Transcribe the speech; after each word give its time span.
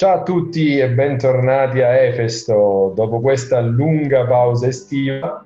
Ciao 0.00 0.20
a 0.20 0.22
tutti 0.22 0.78
e 0.78 0.88
bentornati 0.88 1.82
a 1.82 1.94
Efesto. 1.94 2.90
Dopo 2.96 3.20
questa 3.20 3.60
lunga 3.60 4.24
pausa 4.24 4.68
estiva, 4.68 5.44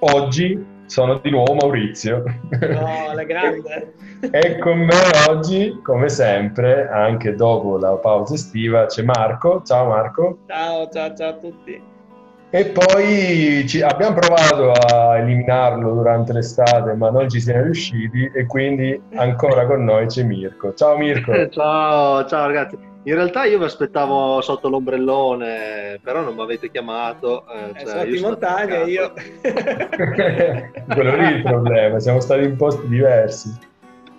oggi 0.00 0.62
sono 0.84 1.18
di 1.22 1.30
nuovo 1.30 1.54
Maurizio. 1.54 2.22
No, 2.50 3.14
la 3.14 3.24
grande. 3.24 3.94
e 4.30 4.58
con 4.58 4.80
me 4.80 4.94
oggi, 5.26 5.80
come 5.82 6.10
sempre, 6.10 6.86
anche 6.86 7.34
dopo 7.34 7.78
la 7.78 7.92
pausa 7.92 8.34
estiva, 8.34 8.84
c'è 8.84 9.02
Marco. 9.04 9.62
Ciao 9.64 9.86
Marco. 9.86 10.40
Ciao, 10.46 10.86
ciao, 10.90 11.14
ciao 11.14 11.30
a 11.30 11.36
tutti. 11.38 11.82
E 12.50 12.64
poi 12.66 13.66
ci, 13.66 13.80
abbiamo 13.80 14.16
provato 14.16 14.70
a 14.70 15.16
eliminarlo 15.16 15.94
durante 15.94 16.34
l'estate, 16.34 16.92
ma 16.92 17.08
non 17.08 17.26
ci 17.30 17.40
siamo 17.40 17.62
riusciti 17.62 18.30
e 18.34 18.44
quindi 18.44 19.00
ancora 19.14 19.64
con 19.64 19.82
noi 19.82 20.04
c'è 20.08 20.24
Mirko. 20.24 20.74
Ciao 20.74 20.98
Mirko. 20.98 21.32
ciao, 21.48 22.26
ciao 22.26 22.46
ragazzi. 22.46 22.87
In 23.08 23.14
realtà 23.14 23.44
io 23.44 23.56
vi 23.56 23.64
aspettavo 23.64 24.42
sotto 24.42 24.68
l'ombrellone, 24.68 25.98
però 26.02 26.20
non 26.20 26.34
mi 26.34 26.42
avete 26.42 26.70
chiamato. 26.70 27.46
Eh, 27.48 27.70
eh, 27.70 27.80
cioè, 27.80 28.00
sotto 28.00 28.14
in 28.14 28.20
montagna 28.20 28.82
io... 28.82 29.12
Quello 30.92 31.16
lì 31.16 31.24
è 31.24 31.36
il 31.36 31.42
problema, 31.42 31.98
siamo 32.00 32.20
stati 32.20 32.44
in 32.44 32.56
posti 32.56 32.86
diversi. 32.86 33.56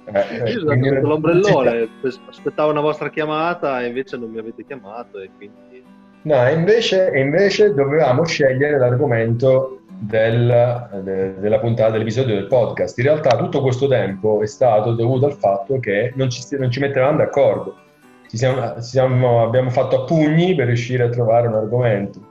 Eh, 0.06 0.50
io 0.50 0.60
sono 0.62 0.84
sotto 0.84 1.08
l'ombrellone, 1.08 1.88
aspettavo 2.30 2.72
una 2.72 2.82
vostra 2.82 3.12
chiamata 3.12 3.80
e 3.84 3.90
invece 3.90 4.18
non 4.18 4.32
mi 4.32 4.40
avete 4.40 4.66
chiamato 4.66 5.20
e 5.20 5.30
quindi... 5.38 5.84
No, 6.24 6.50
invece, 6.50 7.12
invece 7.14 7.76
dovevamo 7.76 8.26
scegliere 8.26 8.80
l'argomento 8.80 9.82
del, 10.00 10.90
de, 11.04 11.40
della 11.40 11.60
puntata 11.60 11.92
dell'episodio 11.92 12.34
del 12.34 12.48
podcast. 12.48 12.98
In 12.98 13.04
realtà 13.04 13.38
tutto 13.38 13.62
questo 13.62 13.88
tempo 13.88 14.42
è 14.42 14.48
stato 14.48 14.94
dovuto 14.94 15.28
al 15.28 15.34
fatto 15.34 15.80
che 15.80 16.12
non 16.16 16.32
ci, 16.32 16.44
non 16.58 16.72
ci 16.72 16.80
mettevamo 16.80 17.20
d'accordo 17.20 17.88
ci 18.30 18.38
siamo, 18.38 18.76
ci 18.76 18.90
siamo, 18.90 19.44
abbiamo 19.44 19.72
fatto 19.72 20.04
a 20.04 20.06
pugni 20.06 20.54
per 20.54 20.68
riuscire 20.68 21.04
a 21.04 21.10
trovare 21.10 21.48
un 21.48 21.56
argomento. 21.56 22.22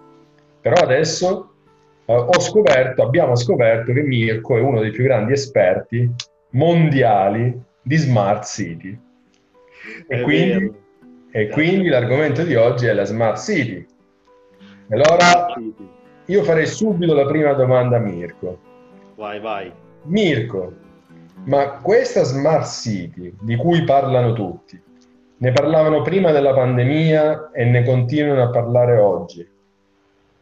Però 0.61 0.77
adesso 0.77 1.51
eh, 2.05 2.15
ho 2.15 2.39
scoperto, 2.39 3.03
abbiamo 3.03 3.35
scoperto 3.35 3.93
che 3.93 4.03
Mirko 4.03 4.57
è 4.57 4.61
uno 4.61 4.81
dei 4.81 4.93
più 4.93 5.03
grandi 5.03 5.33
esperti 5.33 6.09
mondiali 6.51 7.61
di 7.83 7.97
smart 7.97 8.45
city. 8.45 8.97
E 10.07 10.23
quindi, 10.23 10.73
e 11.33 11.49
quindi 11.49 11.89
l'argomento 11.89 12.45
di 12.45 12.55
oggi 12.55 12.87
è 12.87 12.93
la 12.93 13.05
smart 13.05 13.39
city. 13.39 13.85
Allora 14.91 15.53
io 16.27 16.43
farei 16.45 16.67
subito 16.67 17.13
la 17.13 17.27
prima 17.27 17.55
domanda 17.55 17.97
a 17.97 18.01
Mirko. 18.01 18.59
Vai, 19.17 19.41
vai. 19.41 19.73
Mirko, 20.05 20.73
ma 21.47 21.81
questa 21.81 22.23
smart 22.23 22.67
city 22.67 23.35
di 23.41 23.57
cui 23.57 23.83
parlano 23.83 24.33
tutti, 24.33 24.81
ne 25.41 25.53
parlavano 25.53 26.03
prima 26.03 26.33
della 26.33 26.53
pandemia 26.53 27.51
e 27.53 27.65
ne 27.65 27.85
continuano 27.85 28.43
a 28.43 28.51
parlare 28.51 28.99
oggi. 28.99 29.49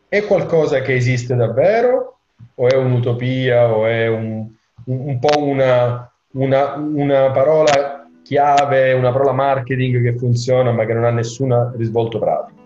È 0.08 0.24
qualcosa 0.24 0.80
che 0.80 0.94
esiste 0.94 1.34
davvero 1.34 2.18
o 2.54 2.68
è 2.68 2.76
un'utopia 2.76 3.74
o 3.74 3.86
è 3.86 4.06
un, 4.08 4.48
un, 4.84 5.18
po' 5.18 5.42
una, 5.42 6.10
una, 6.32 6.74
una 6.76 7.30
parola 7.30 8.08
chiave, 8.22 8.92
una 8.92 9.12
parola 9.12 9.32
marketing 9.32 10.02
che 10.02 10.16
funziona 10.16 10.72
ma 10.72 10.84
che 10.84 10.94
non 10.94 11.04
ha 11.04 11.10
nessun 11.10 11.72
risvolto 11.76 12.18
pratico? 12.18 12.60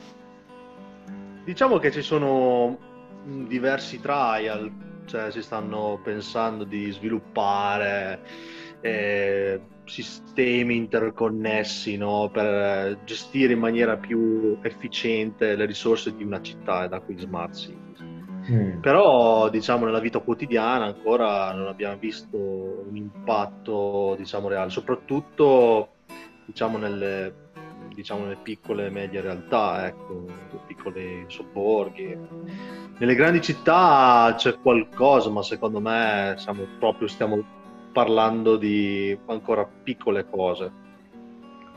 Diciamo 1.44 1.78
che 1.78 1.90
ci 1.90 2.02
sono 2.02 2.78
diversi 3.24 4.00
trial, 4.00 4.70
cioè 5.06 5.30
si 5.30 5.42
stanno 5.42 5.98
pensando 6.02 6.64
di 6.64 6.90
sviluppare 6.92 8.20
eh, 8.80 9.60
sistemi 9.90 10.76
interconnessi 10.76 11.96
no? 11.96 12.30
per 12.32 13.00
gestire 13.04 13.52
in 13.52 13.58
maniera 13.58 13.96
più 13.96 14.58
efficiente 14.62 15.56
le 15.56 15.66
risorse 15.66 16.14
di 16.14 16.22
una 16.22 16.40
città 16.40 16.84
e 16.84 16.88
da 16.88 17.00
qui 17.00 17.18
smart 17.18 17.54
cities. 17.54 17.78
Mm. 18.50 18.80
Però 18.80 19.50
diciamo 19.50 19.84
nella 19.84 20.00
vita 20.00 20.20
quotidiana 20.20 20.86
ancora 20.86 21.52
non 21.52 21.66
abbiamo 21.66 21.98
visto 21.98 22.36
un 22.36 22.96
impatto 22.96 24.14
diciamo 24.16 24.48
reale, 24.48 24.70
soprattutto 24.70 25.88
diciamo 26.46 26.78
nelle, 26.78 27.34
diciamo, 27.94 28.22
nelle 28.22 28.38
piccole 28.42 28.86
e 28.86 28.90
medie 28.90 29.20
realtà, 29.20 29.86
ecco, 29.86 30.26
piccoli 30.66 31.24
sobborghi. 31.26 32.16
Nelle 32.98 33.14
grandi 33.14 33.40
città 33.40 34.34
c'è 34.36 34.58
qualcosa, 34.58 35.30
ma 35.30 35.42
secondo 35.42 35.80
me 35.80 36.34
siamo 36.38 36.64
proprio, 36.78 37.08
stiamo 37.08 37.58
parlando 37.92 38.56
di 38.56 39.16
ancora 39.26 39.66
piccole 39.82 40.26
cose. 40.28 40.70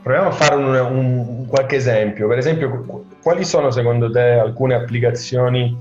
Proviamo 0.02 0.28
a 0.28 0.32
fare 0.32 0.54
un, 0.56 0.74
un, 0.74 1.46
qualche 1.46 1.76
esempio. 1.76 2.28
Per 2.28 2.38
esempio, 2.38 3.06
quali 3.22 3.44
sono 3.44 3.70
secondo 3.70 4.10
te 4.10 4.20
alcune 4.20 4.74
applicazioni 4.74 5.76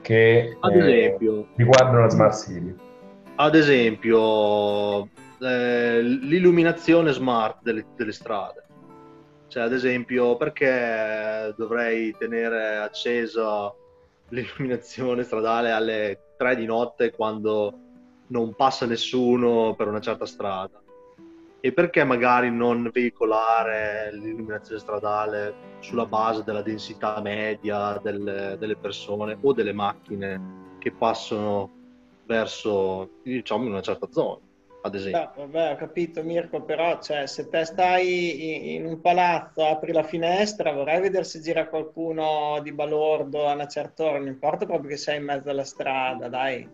che 0.00 0.38
eh, 0.38 0.78
esempio, 0.78 1.40
eh, 1.40 1.46
riguardano 1.56 2.00
la 2.00 2.08
Smart 2.08 2.34
City? 2.34 2.74
Ad 3.34 3.54
esempio, 3.54 5.08
eh, 5.40 6.00
l'illuminazione 6.00 7.12
smart 7.12 7.58
delle, 7.62 7.84
delle 7.96 8.12
strade. 8.12 8.64
Cioè, 9.48 9.62
ad 9.64 9.72
esempio, 9.72 10.36
perché 10.36 11.54
dovrei 11.56 12.14
tenere 12.18 12.76
accesa 12.76 13.72
l'illuminazione 14.30 15.22
stradale 15.22 15.70
alle 15.70 16.34
3 16.36 16.56
di 16.56 16.64
notte 16.64 17.10
quando 17.12 17.85
non 18.28 18.54
passa 18.54 18.86
nessuno 18.86 19.74
per 19.74 19.88
una 19.88 20.00
certa 20.00 20.26
strada 20.26 20.80
e 21.60 21.72
perché 21.72 22.04
magari 22.04 22.50
non 22.50 22.90
veicolare 22.92 24.10
l'illuminazione 24.12 24.80
stradale 24.80 25.54
sulla 25.80 26.06
base 26.06 26.44
della 26.44 26.62
densità 26.62 27.20
media 27.20 27.98
delle, 28.02 28.56
delle 28.58 28.76
persone 28.76 29.36
o 29.40 29.52
delle 29.52 29.72
macchine 29.72 30.74
che 30.78 30.92
passano 30.92 31.70
verso 32.24 33.08
diciamo 33.22 33.66
una 33.66 33.80
certa 33.80 34.08
zona 34.10 34.38
ad 34.82 34.94
esempio. 34.94 35.32
Beh, 35.34 35.46
vabbè, 35.46 35.72
ho 35.72 35.76
capito 35.76 36.22
Mirko, 36.22 36.62
però 36.62 37.00
cioè, 37.00 37.26
se 37.26 37.48
te 37.48 37.64
stai 37.64 38.74
in 38.76 38.86
un 38.86 39.00
palazzo, 39.00 39.64
apri 39.66 39.92
la 39.92 40.04
finestra, 40.04 40.72
vorrai 40.72 41.00
vedere 41.00 41.24
se 41.24 41.40
gira 41.40 41.66
qualcuno 41.66 42.60
di 42.62 42.72
balordo 42.72 43.48
a 43.48 43.54
una 43.54 43.66
certa 43.66 44.04
ora, 44.04 44.18
non 44.18 44.28
importa 44.28 44.64
proprio 44.64 44.90
che 44.90 44.96
sei 44.96 45.18
in 45.18 45.24
mezzo 45.24 45.50
alla 45.50 45.64
strada, 45.64 46.28
dai 46.28 46.68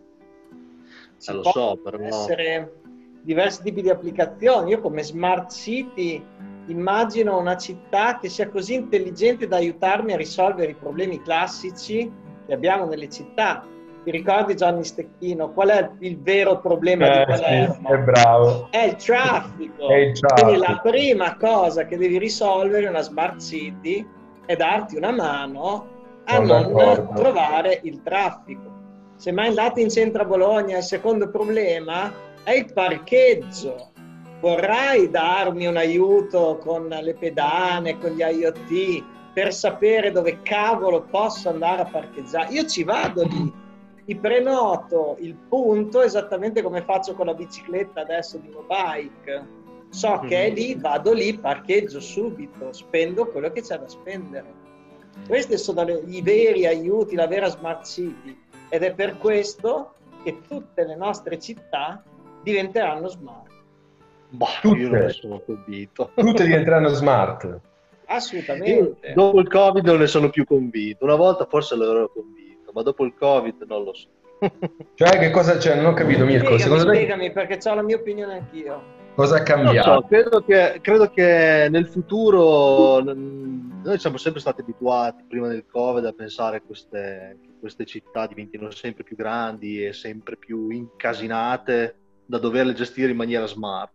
eh, 1.31 1.35
lo 1.35 1.43
so, 1.45 1.79
però... 1.83 1.99
essere 1.99 2.81
diversi 3.23 3.63
tipi 3.63 3.83
di 3.83 3.91
applicazioni. 3.91 4.71
Io 4.71 4.81
come 4.81 5.03
smart 5.03 5.51
city 5.53 6.23
immagino 6.67 7.39
una 7.39 7.57
città 7.57 8.19
che 8.19 8.29
sia 8.29 8.49
così 8.49 8.75
intelligente 8.75 9.47
da 9.49 9.57
aiutarmi 9.57 10.13
a 10.13 10.17
risolvere 10.17 10.73
i 10.73 10.77
problemi 10.77 11.21
classici 11.23 12.11
che 12.47 12.53
abbiamo 12.53 12.87
nelle 12.87 13.09
città. 13.09 13.65
Ti 14.05 14.11
ricordi 14.11 14.57
Gianni 14.57 14.83
Stecchino? 14.83 15.53
Qual 15.53 15.69
è 15.69 15.91
il 16.01 16.21
vero 16.21 16.61
problema 16.61 17.07
eh, 17.07 17.19
di 17.19 17.25
Palermo? 17.25 17.87
Sì, 17.87 17.93
è 17.93 17.99
bravo. 17.99 18.69
È 18.71 18.83
il 18.83 18.97
traffico. 18.97 19.89
È 19.89 19.95
il 19.95 20.19
traffico. 20.19 20.49
Quindi 20.49 20.67
la 20.67 20.81
prima 20.83 21.37
cosa 21.37 21.87
che 21.87 21.97
devi 21.97 22.19
risolvere 22.19 22.83
in 22.83 22.89
una 22.89 23.03
smart 23.03 23.41
city 23.41 24.05
è 24.45 24.57
darti 24.57 24.97
una 24.97 25.13
mano 25.13 25.87
a 26.25 26.39
non, 26.41 26.73
non 26.73 27.11
trovare 27.15 27.81
il 27.85 28.03
traffico. 28.03 28.71
Se 29.23 29.31
mai 29.31 29.47
andate 29.47 29.81
in 29.81 29.89
centro 29.89 30.23
a 30.23 30.25
Bologna, 30.25 30.79
il 30.79 30.83
secondo 30.83 31.31
problema 31.31 32.13
è 32.43 32.55
il 32.55 32.73
parcheggio. 32.73 33.93
Vorrai 34.41 35.11
darmi 35.11 35.67
un 35.67 35.77
aiuto 35.77 36.59
con 36.61 36.89
le 36.89 37.15
pedane, 37.15 38.01
con 38.01 38.11
gli 38.11 38.21
IoT, 38.21 39.05
per 39.33 39.55
sapere 39.55 40.11
dove 40.11 40.43
cavolo 40.43 41.03
posso 41.03 41.51
andare 41.51 41.83
a 41.83 41.85
parcheggiare? 41.85 42.53
Io 42.53 42.67
ci 42.67 42.83
vado 42.83 43.23
lì, 43.23 43.53
ti 44.05 44.17
prenoto 44.17 45.15
il 45.21 45.37
punto 45.37 46.03
esattamente 46.03 46.61
come 46.61 46.83
faccio 46.83 47.15
con 47.15 47.27
la 47.27 47.35
bicicletta 47.35 48.01
adesso 48.01 48.39
di 48.39 48.49
Mobike. 48.49 49.47
So 49.91 50.19
che 50.27 50.47
è 50.47 50.49
mhm. 50.49 50.55
lì, 50.57 50.75
vado 50.75 51.13
lì, 51.13 51.39
parcheggio 51.39 52.01
subito, 52.01 52.73
spendo 52.73 53.29
quello 53.29 53.53
che 53.53 53.63
c'è 53.63 53.79
da 53.79 53.87
spendere. 53.87 54.53
Questi 55.29 55.57
sono 55.59 55.85
i 56.07 56.21
veri 56.23 56.67
aiuti, 56.67 57.15
la 57.15 57.29
vera 57.29 57.47
smart 57.47 57.87
city 57.87 58.37
ed 58.73 58.85
è 58.85 58.95
per 58.95 59.19
questo 59.19 59.93
che 60.25 60.41
tutte 60.49 60.87
le 60.87 60.97
nostre 60.97 61.39
città 61.39 62.03
diventeranno 62.43 63.07
smart. 63.07 63.51
Bah, 64.31 64.47
tutte. 64.63 64.79
io 64.79 64.89
non 64.89 65.11
sono 65.11 65.43
convinto. 65.45 66.11
Tutte 66.15 66.45
diventeranno 66.45 66.89
smart. 66.89 67.61
Assolutamente. 68.07 68.71
Io, 68.71 69.15
dopo 69.15 69.41
il 69.41 69.49
Covid 69.49 69.85
non 69.85 69.99
ne 69.99 70.07
sono 70.07 70.31
più 70.31 70.47
convinto. 70.47 71.05
Una 71.05 71.17
volta 71.17 71.45
forse 71.45 71.77
l'ero 71.77 72.11
convinto, 72.11 72.73
ma 72.73 72.81
dopo 72.81 73.05
il 73.05 73.13
Covid 73.15 73.63
non 73.69 73.85
lo 73.85 73.93
so. 73.93 74.09
cioè, 74.95 75.19
che 75.19 75.29
cosa 75.29 75.59
c'è? 75.59 75.75
Non 75.77 75.93
ho 75.93 75.93
capito, 75.93 76.25
Mirko. 76.25 76.57
Spiegami, 76.57 76.63
Secondo 76.63 76.95
spiegami, 76.95 77.27
te... 77.27 77.33
perché 77.33 77.69
ho 77.69 77.75
la 77.75 77.83
mia 77.83 77.97
opinione 77.97 78.33
anch'io. 78.33 78.83
Cosa 79.15 79.37
è 79.37 79.43
cambiato? 79.43 80.01
So, 80.01 80.07
credo, 80.09 80.43
che, 80.43 80.79
credo, 80.81 81.11
che, 81.11 81.69
nel 81.71 81.87
futuro 81.87 83.03
noi 83.03 83.99
siamo 83.99 84.17
sempre 84.17 84.41
stati 84.41 84.63
abituati 84.63 85.25
prima 85.29 85.49
del 85.49 85.67
Covid 85.71 86.07
a 86.07 86.13
pensare 86.13 86.57
a 86.57 86.63
queste, 86.67 87.37
queste 87.63 87.87
città 87.87 88.27
diventino 88.27 88.73
sempre 88.73 89.05
più 89.05 89.15
grandi 89.15 89.87
e 89.87 89.93
sempre 89.93 90.37
più 90.37 90.69
incasinate 90.71 91.95
da 92.27 92.39
doverle 92.39 92.73
gestire 92.75 93.13
in 93.13 93.17
maniera 93.17 93.47
smart. 93.47 93.93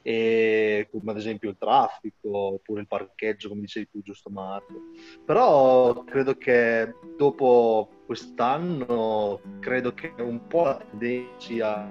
e, 0.00 0.88
come 0.90 1.10
ad 1.10 1.18
esempio 1.18 1.50
il 1.50 1.58
traffico 1.58 2.30
oppure 2.54 2.80
il 2.80 2.86
parcheggio, 2.86 3.50
come 3.50 3.60
dicevi 3.60 3.90
tu, 3.90 4.00
giusto 4.00 4.30
Marco. 4.30 4.80
Però 5.22 6.02
credo 6.04 6.38
che 6.38 6.94
dopo 7.18 7.90
quest'anno, 8.06 9.38
credo 9.60 9.92
che 9.92 10.14
un 10.16 10.46
po' 10.46 10.64
la 10.64 10.78
tendenza 10.78 11.36
sia 11.36 11.90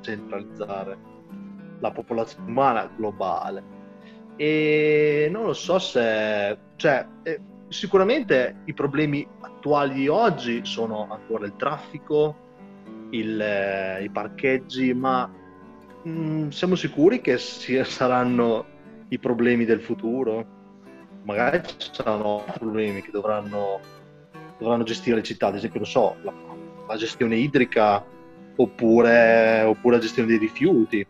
centralizzare 0.00 0.98
la 1.78 1.92
popolazione 1.92 2.50
umana 2.50 2.90
globale. 2.96 3.62
E 4.34 5.28
non 5.30 5.44
lo 5.44 5.52
so 5.52 5.78
se... 5.78 6.58
Cioè, 6.74 7.06
eh, 7.22 7.40
sicuramente 7.68 8.62
i 8.64 8.74
problemi 8.74 9.26
attuali 9.40 9.94
di 9.94 10.08
oggi 10.08 10.60
sono 10.64 11.08
ancora 11.10 11.46
il 11.46 11.54
traffico, 11.56 12.34
il, 13.10 13.40
eh, 13.40 14.02
i 14.04 14.10
parcheggi, 14.10 14.92
ma 14.94 15.30
mh, 16.02 16.10
mm, 16.10 16.48
siamo 16.48 16.74
sicuri 16.74 17.20
che 17.20 17.38
si, 17.38 17.82
saranno 17.84 18.64
i 19.08 19.18
problemi 19.18 19.64
del 19.64 19.80
futuro? 19.80 20.56
Magari 21.24 21.60
ci 21.76 21.90
saranno 21.92 22.44
problemi 22.54 23.02
che 23.02 23.10
dovranno, 23.10 23.80
dovranno 24.58 24.84
gestire 24.84 25.16
le 25.16 25.22
città, 25.22 25.48
ad 25.48 25.56
esempio, 25.56 25.80
lo 25.80 25.86
so, 25.86 26.16
la, 26.22 26.32
la 26.86 26.96
gestione 26.96 27.36
idrica 27.36 28.02
oppure, 28.56 29.62
oppure, 29.62 29.96
la 29.96 30.00
gestione 30.00 30.28
dei 30.28 30.38
rifiuti. 30.38 31.06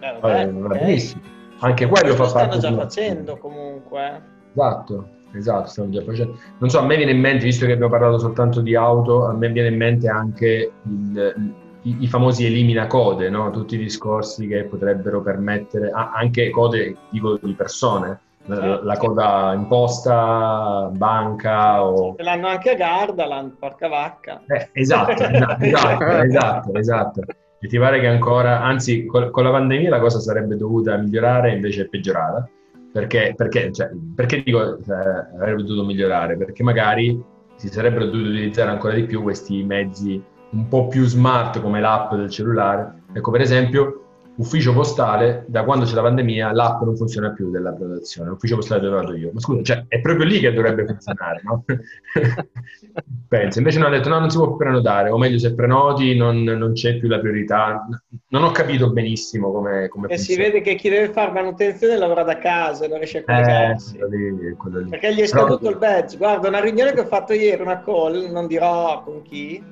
Eh, 0.00 0.18
vabbè, 0.20 0.84
eh, 0.86 1.14
Anche 1.58 1.86
quello 1.86 2.14
fa 2.14 2.32
parte. 2.32 2.54
Lo 2.54 2.60
stanno 2.60 2.76
già 2.76 2.82
facendo 2.82 3.36
comunque. 3.36 4.22
Esatto. 4.54 5.18
Esatto, 5.32 5.68
stiamo 5.68 5.90
già 5.90 6.02
facendo. 6.02 6.38
Non 6.58 6.70
so, 6.70 6.78
a 6.78 6.84
me 6.84 6.96
viene 6.96 7.12
in 7.12 7.20
mente, 7.20 7.44
visto 7.44 7.66
che 7.66 7.72
abbiamo 7.72 7.90
parlato 7.90 8.18
soltanto 8.18 8.60
di 8.60 8.74
auto, 8.74 9.26
a 9.26 9.32
me 9.32 9.48
viene 9.50 9.68
in 9.68 9.76
mente 9.76 10.08
anche 10.08 10.72
il, 10.82 11.52
i, 11.82 11.96
i, 12.00 12.06
famosi 12.08 12.44
elimina 12.44 12.86
code, 12.86 13.30
no? 13.30 13.50
tutti 13.50 13.76
i 13.76 13.78
discorsi 13.78 14.46
che 14.46 14.64
potrebbero 14.64 15.22
permettere, 15.22 15.90
ah, 15.90 16.12
anche 16.12 16.50
code 16.50 16.96
dico 17.10 17.38
di 17.40 17.54
persone, 17.54 18.20
la, 18.46 18.56
certo. 18.56 18.84
la 18.84 18.96
coda 18.96 19.52
imposta, 19.54 20.90
banca 20.92 21.84
o... 21.84 22.14
Ce 22.16 22.22
l'hanno 22.22 22.48
anche 22.48 22.70
a 22.70 22.74
Gardaland, 22.74 23.52
porca 23.58 23.88
vacca. 23.88 24.42
Eh, 24.46 24.70
esatto, 24.72 25.12
esatto, 25.12 25.62
esatto, 25.62 26.04
esatto, 26.04 26.74
esatto. 26.74 27.20
E 27.62 27.68
ti 27.68 27.78
pare 27.78 28.00
che 28.00 28.06
ancora, 28.06 28.62
anzi 28.62 29.04
con, 29.04 29.30
con 29.30 29.44
la 29.44 29.50
pandemia 29.50 29.90
la 29.90 30.00
cosa 30.00 30.18
sarebbe 30.18 30.56
dovuta 30.56 30.96
migliorare 30.96 31.52
invece 31.52 31.82
è 31.82 31.88
peggiorata 31.88 32.48
perché, 32.92 33.34
perché, 33.36 33.72
cioè, 33.72 33.90
perché 34.14 34.42
dico 34.42 34.78
eh, 34.78 34.92
avrebbe 35.38 35.62
dovuto 35.62 35.84
migliorare? 35.84 36.36
Perché 36.36 36.62
magari 36.62 37.22
si 37.56 37.68
sarebbero 37.68 38.06
dovuti 38.06 38.28
utilizzare 38.28 38.70
ancora 38.70 38.94
di 38.94 39.04
più 39.04 39.22
questi 39.22 39.62
mezzi 39.62 40.22
un 40.50 40.68
po' 40.68 40.88
più 40.88 41.04
smart 41.04 41.60
come 41.60 41.80
l'app 41.80 42.14
del 42.14 42.30
cellulare. 42.30 43.02
Ecco, 43.12 43.30
per 43.30 43.40
esempio, 43.40 44.09
ufficio 44.36 44.72
postale, 44.72 45.44
da 45.48 45.64
quando 45.64 45.84
c'è 45.84 45.94
la 45.94 46.02
pandemia, 46.02 46.52
l'app 46.52 46.82
non 46.82 46.96
funziona 46.96 47.30
più 47.32 47.50
della 47.50 47.72
prenotazione, 47.72 48.30
l'ufficio 48.30 48.56
postale 48.56 48.80
dove 48.80 48.96
vado 48.96 49.14
io. 49.14 49.30
Ma 49.32 49.40
scusa, 49.40 49.62
cioè, 49.62 49.84
è 49.88 50.00
proprio 50.00 50.26
lì 50.26 50.38
che 50.38 50.52
dovrebbe 50.52 50.86
funzionare, 50.86 51.40
no? 51.44 51.64
Pensa, 53.28 53.58
invece 53.58 53.78
non 53.78 53.88
hanno 53.88 53.96
detto 53.96 54.08
no, 54.08 54.18
non 54.18 54.30
si 54.30 54.36
può 54.38 54.56
prenotare, 54.56 55.10
o 55.10 55.18
meglio, 55.18 55.38
se 55.38 55.54
prenoti 55.54 56.16
non, 56.16 56.42
non 56.42 56.72
c'è 56.72 56.98
più 56.98 57.08
la 57.08 57.20
priorità. 57.20 57.86
Non 58.28 58.42
ho 58.42 58.50
capito 58.50 58.90
benissimo 58.90 59.52
come, 59.52 59.88
come 59.88 60.08
E 60.08 60.16
si 60.16 60.36
vede 60.36 60.60
che 60.60 60.74
chi 60.74 60.88
deve 60.88 61.12
fare 61.12 61.32
manutenzione 61.32 61.96
lavora 61.96 62.22
da 62.22 62.38
casa, 62.38 62.88
non 62.88 62.98
riesce 62.98 63.18
a 63.18 63.24
collegarsi. 63.24 63.98
Eh, 63.98 64.08
lì, 64.08 64.36
lì. 64.36 64.88
Perché 64.88 65.14
gli 65.14 65.20
è 65.20 65.26
scaduto 65.26 65.58
Però... 65.58 65.70
il 65.70 65.78
badge. 65.78 66.16
Guarda, 66.16 66.48
una 66.48 66.60
riunione 66.60 66.92
che 66.92 67.00
ho 67.00 67.06
fatto 67.06 67.32
ieri, 67.32 67.60
una 67.62 67.80
call, 67.80 68.30
non 68.30 68.46
dirò 68.46 69.02
con 69.04 69.22
chi, 69.22 69.62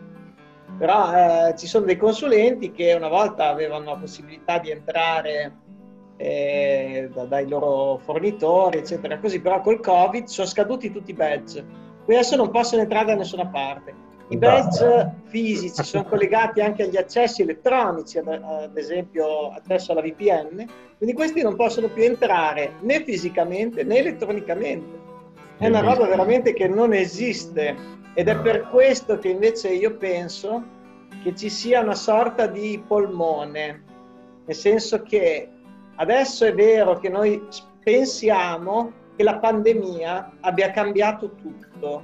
però 0.79 1.49
eh, 1.49 1.55
ci 1.57 1.67
sono 1.67 1.85
dei 1.85 1.97
consulenti 1.97 2.71
che 2.71 2.95
una 2.95 3.09
volta 3.09 3.49
avevano 3.49 3.91
la 3.91 3.97
possibilità 3.97 4.59
di 4.59 4.71
entrare 4.71 5.57
eh, 6.17 7.11
da, 7.13 7.25
dai 7.25 7.49
loro 7.49 7.99
fornitori, 7.99 8.79
eccetera, 8.79 9.19
così, 9.19 9.41
però 9.41 9.61
col 9.61 9.81
Covid 9.81 10.27
sono 10.27 10.47
scaduti 10.47 10.93
tutti 10.93 11.11
i 11.11 11.15
badge. 11.15 11.65
Qui 12.05 12.15
adesso 12.15 12.37
non 12.37 12.51
possono 12.51 12.83
entrare 12.83 13.07
da 13.07 13.15
nessuna 13.17 13.47
parte. 13.47 14.07
I 14.31 14.37
badge 14.37 15.15
fisici 15.25 15.83
sono 15.83 16.05
collegati 16.05 16.61
anche 16.61 16.83
agli 16.83 16.97
accessi 16.97 17.43
elettronici, 17.43 18.19
ad, 18.19 18.29
ad 18.29 18.77
esempio 18.77 19.51
accesso 19.51 19.93
alla 19.93 20.03
VPN, 20.03 20.67
quindi 20.99 21.15
questi 21.15 21.43
non 21.43 21.57
possono 21.57 21.89
più 21.89 22.05
entrare 22.05 22.75
né 22.81 23.03
fisicamente 23.03 23.85
né 23.85 23.99
elettronicamente. 23.99 25.07
È 25.57 25.67
una 25.67 25.81
roba 25.81 26.07
veramente 26.07 26.53
che 26.53 26.69
non 26.69 26.93
esiste 26.93 27.75
ed 28.19 28.27
è 28.27 28.37
per 28.37 28.67
questo 28.71 29.17
che 29.17 29.29
invece 29.29 29.69
io 29.69 29.97
penso 29.97 30.65
che 31.23 31.37
ci 31.37 31.49
sia 31.49 31.83
una 31.83 31.95
sorta 31.95 32.49
di 32.49 32.83
polmone, 32.85 33.85
nel 34.45 34.57
senso 34.57 35.03
che 35.03 35.49
adesso 35.95 36.45
è 36.45 36.53
vero 36.53 36.99
che 36.99 37.09
noi 37.11 37.47
pensiamo 37.81 38.93
che 39.15 39.23
la 39.23 39.39
pandemia 39.39 40.39
abbia 40.41 40.73
cambiato 40.73 41.37
tutto, 41.37 42.03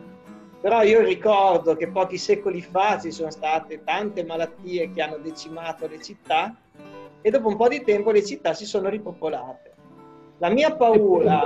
però 0.60 0.84
io 0.84 1.00
ricordo 1.00 1.74
che 1.74 1.88
pochi 1.88 2.16
secoli 2.16 2.62
fa 2.62 3.00
ci 3.00 3.10
sono 3.10 3.32
state 3.32 3.82
tante 3.82 4.22
malattie 4.22 4.92
che 4.92 5.02
hanno 5.02 5.18
decimato 5.18 5.88
le 5.88 6.00
città 6.00 6.54
e 7.22 7.28
dopo 7.28 7.48
un 7.48 7.56
po' 7.56 7.66
di 7.66 7.82
tempo 7.82 8.12
le 8.12 8.24
città 8.24 8.54
si 8.54 8.66
sono 8.66 8.88
ripopolate. 8.88 9.74
La 10.38 10.50
mia 10.50 10.76
paura, 10.76 11.42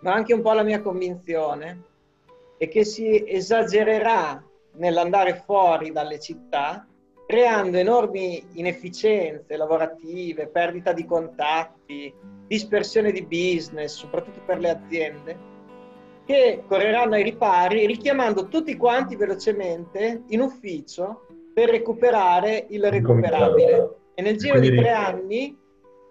ma 0.00 0.12
anche 0.12 0.34
un 0.34 0.40
po' 0.40 0.54
la 0.54 0.64
mia 0.64 0.80
convinzione, 0.80 1.84
e 2.62 2.68
che 2.68 2.84
si 2.84 3.24
esagererà 3.26 4.44
nell'andare 4.74 5.42
fuori 5.46 5.92
dalle 5.92 6.20
città, 6.20 6.86
creando 7.26 7.78
enormi 7.78 8.44
inefficienze 8.54 9.56
lavorative, 9.56 10.46
perdita 10.48 10.92
di 10.92 11.06
contatti, 11.06 12.12
dispersione 12.46 13.12
di 13.12 13.22
business, 13.22 13.96
soprattutto 13.96 14.42
per 14.44 14.58
le 14.58 14.68
aziende, 14.68 15.38
che 16.26 16.62
correranno 16.66 17.14
ai 17.14 17.22
ripari 17.22 17.86
richiamando 17.86 18.48
tutti 18.48 18.76
quanti 18.76 19.16
velocemente 19.16 20.24
in 20.28 20.42
ufficio 20.42 21.26
per 21.54 21.70
recuperare 21.70 22.66
il 22.68 22.90
recuperabile. 22.90 23.96
E 24.12 24.20
nel 24.20 24.36
giro 24.36 24.60
di 24.60 24.68
tre 24.76 24.90
anni, 24.90 25.56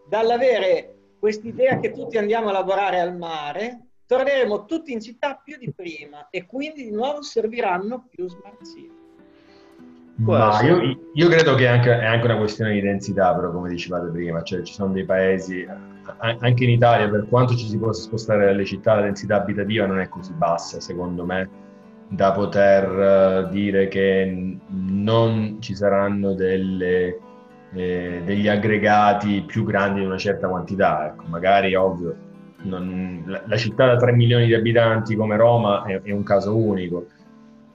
dall'avere 0.08 0.96
quest'idea 1.20 1.78
che 1.78 1.92
tutti 1.92 2.18
andiamo 2.18 2.50
a 2.50 2.54
lavorare 2.54 3.00
al 3.00 3.16
mare, 3.16 3.89
torneremo 4.10 4.66
tutti 4.66 4.92
in 4.92 5.00
città 5.00 5.40
più 5.42 5.56
di 5.60 5.72
prima 5.72 6.30
e 6.32 6.48
quindi 6.48 6.86
di 6.86 6.92
nuovo 6.92 7.22
serviranno 7.22 8.08
più 8.10 8.28
smart 8.28 8.66
city. 8.66 8.98
Ma 10.16 10.60
io, 10.64 11.00
io, 11.14 11.30
credo 11.30 11.54
che 11.54 11.66
è 11.66 11.68
anche, 11.68 11.92
è 11.92 12.06
anche, 12.06 12.26
una 12.26 12.38
questione 12.38 12.74
di 12.74 12.82
densità, 12.82 13.36
però 13.36 13.52
come 13.52 13.70
dicevate 13.70 14.10
prima, 14.10 14.42
cioè 14.42 14.64
ci 14.64 14.74
sono 14.74 14.94
dei 14.94 15.06
paesi, 15.06 15.66
anche 16.18 16.64
in 16.64 16.72
Italia, 16.72 17.08
per 17.08 17.28
quanto 17.30 17.56
ci 17.56 17.68
si 17.68 17.78
possa 17.78 18.02
spostare 18.02 18.46
dalle 18.46 18.66
città, 18.66 18.96
la 18.96 19.04
densità 19.04 19.36
abitativa 19.36 19.86
non 19.86 20.00
è 20.00 20.10
così 20.10 20.34
bassa, 20.34 20.82
secondo 20.82 21.24
me, 21.24 21.48
da 22.08 22.32
poter 22.32 23.46
uh, 23.46 23.50
dire 23.52 23.88
che 23.90 24.58
non 24.70 25.58
ci 25.60 25.76
saranno 25.76 26.34
delle, 26.34 27.20
eh, 27.74 28.22
degli 28.26 28.48
aggregati 28.48 29.44
più 29.44 29.64
grandi 29.64 30.00
di 30.00 30.06
una 30.08 30.18
certa 30.18 30.48
quantità. 30.48 31.06
Ecco, 31.06 31.26
magari, 31.28 31.76
ovvio, 31.76 32.28
non, 32.62 33.24
la, 33.26 33.42
la, 33.46 33.58
città 33.58 33.88
da 33.88 33.98
3 33.98 34.12
milioni 34.14 34.46
di 34.46 34.54
abitanti 34.54 35.16
come 35.16 35.38
Roma 35.38 35.84
è, 35.86 36.02
è 36.02 36.12
un 36.12 36.24
caso 36.24 36.56
unico, 36.56 37.08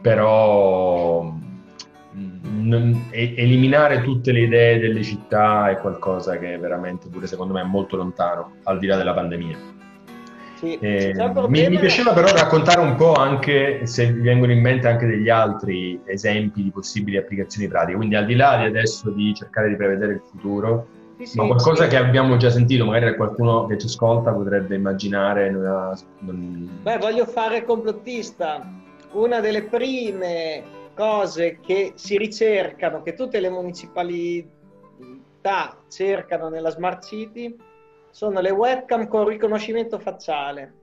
però 0.01 1.23
mm, 1.23 2.67
non, 2.67 3.07
eliminare 3.11 4.03
tutte 4.03 4.33
le 4.33 4.41
idee 4.41 4.79
delle 4.79 5.03
città 5.03 5.71
è 5.71 5.79
qualcosa 5.79 6.39
che 6.39 6.59
veramente 6.59 7.09
pure 7.09 7.27
secondo 7.27 7.55
me 7.55 7.63
è 7.63 7.65
molto 7.65 7.97
lontano, 7.97 8.57
al 8.65 8.79
di 8.79 8.87
là 8.87 8.97
della 8.97 9.15
pandemia. 9.15 9.73
Sì, 10.57 10.79
eh, 10.79 11.13
mi, 11.49 11.69
mi, 11.69 11.79
piaceva 11.79 12.13
però 12.13 12.29
raccontare 12.29 12.81
un 12.81 12.95
po' 12.95 13.15
anche 13.15 13.87
se 13.87 14.13
vi 14.13 14.21
vengono 14.21 14.53
in 14.53 14.61
mente 14.61 14.87
anche 14.87 15.05
degli 15.05 15.29
altri 15.29 16.01
esempi 16.05 16.63
di 16.63 16.71
possibili 16.71 17.17
applicazioni 17.17 17.69
pratiche, 17.69 17.97
quindi 17.97 18.15
al 18.15 18.25
di 18.25 18.35
là 18.35 18.59
di 18.59 18.65
adesso 18.65 19.11
di 19.11 19.35
cercare 19.35 19.69
di 19.69 19.77
prevedere 19.77 20.13
il 20.13 20.23
futuro, 20.25 20.87
sì, 21.23 21.39
Ma 21.39 21.47
qualcosa 21.47 21.85
sì. 21.85 21.91
che 21.91 21.97
abbiamo 21.97 22.37
già 22.37 22.51
sentito, 22.51 22.85
magari 22.85 23.17
qualcuno 23.17 23.67
che 23.67 23.79
ci 23.79 23.87
ascolta 23.87 24.33
potrebbe 24.33 24.75
immaginare. 24.75 25.49
Una... 25.49 25.97
Beh, 26.19 26.99
voglio 26.99 27.27
fare 27.27 27.65
complottista. 27.65 28.67
Una 29.13 29.41
delle 29.41 29.63
prime 29.63 30.63
cose 30.95 31.61
che 31.61 31.93
si 31.95 32.19
ricercano, 32.19 33.03
che 33.03 33.15
tutte 33.15 33.39
le 33.41 33.51
municipalità 33.51 34.49
cercano 35.89 36.49
nella 36.49 36.71
Smart 36.71 37.05
City, 37.05 37.57
sono 38.11 38.41
le 38.41 38.51
webcam 38.51 39.07
con 39.09 39.27
riconoscimento 39.27 39.99
facciale. 39.99 40.83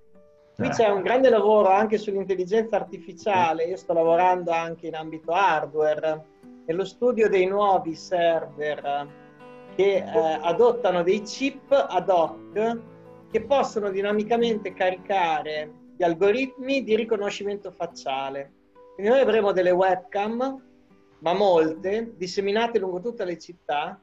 Qui 0.56 0.68
eh. 0.68 0.70
c'è 0.70 0.90
un 0.90 1.02
grande 1.02 1.30
lavoro 1.30 1.70
anche 1.70 1.98
sull'intelligenza 1.98 2.76
artificiale, 2.76 3.64
io 3.64 3.78
sto 3.78 3.94
lavorando 3.94 4.52
anche 4.52 4.88
in 4.88 4.96
ambito 4.96 5.32
hardware, 5.32 6.24
nello 6.66 6.86
studio 6.86 7.30
dei 7.30 7.48
nuovi 7.48 7.96
server 7.96 9.20
che 9.82 9.96
eh, 9.96 10.40
adottano 10.42 11.02
dei 11.02 11.24
chip 11.24 11.72
ad 11.72 12.08
hoc 12.08 12.78
che 13.32 13.42
possono 13.42 13.90
dinamicamente 13.90 14.76
caricare 14.76 15.72
gli 15.98 16.04
algoritmi 16.04 16.84
di 16.84 16.96
riconoscimento 16.96 17.72
facciale. 17.72 18.52
Quindi 18.94 19.12
noi 19.12 19.22
avremo 19.22 19.52
delle 19.52 19.72
webcam, 19.72 20.62
ma 21.20 21.34
molte, 21.34 22.14
disseminate 22.16 22.78
lungo 22.78 23.00
tutte 23.00 23.26
le 23.26 23.40
città, 23.40 24.00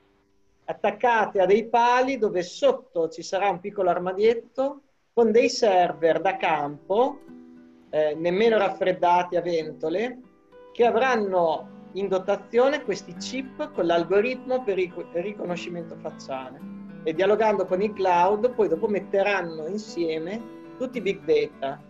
attaccate 0.64 1.40
a 1.40 1.46
dei 1.46 1.68
pali 1.68 2.18
dove 2.18 2.42
sotto 2.42 3.08
ci 3.08 3.22
sarà 3.22 3.48
un 3.48 3.60
piccolo 3.60 3.90
armadietto 3.90 4.80
con 5.12 5.30
dei 5.30 5.48
server 5.48 6.20
da 6.20 6.36
campo, 6.36 7.20
eh, 7.90 8.16
nemmeno 8.16 8.58
raffreddati 8.58 9.36
a 9.36 9.42
ventole, 9.42 10.18
che 10.72 10.84
avranno 10.84 11.77
in 11.92 12.08
dotazione 12.08 12.82
questi 12.82 13.14
chip 13.14 13.72
con 13.72 13.86
l'algoritmo 13.86 14.62
per 14.62 14.78
il 14.78 14.92
riconoscimento 15.12 15.96
facciale 16.00 16.60
e 17.04 17.14
dialogando 17.14 17.64
con 17.64 17.80
il 17.80 17.92
cloud 17.92 18.50
poi 18.54 18.68
dopo 18.68 18.88
metteranno 18.88 19.66
insieme 19.66 20.40
tutti 20.76 20.98
i 20.98 21.00
big 21.00 21.20
data 21.24 21.80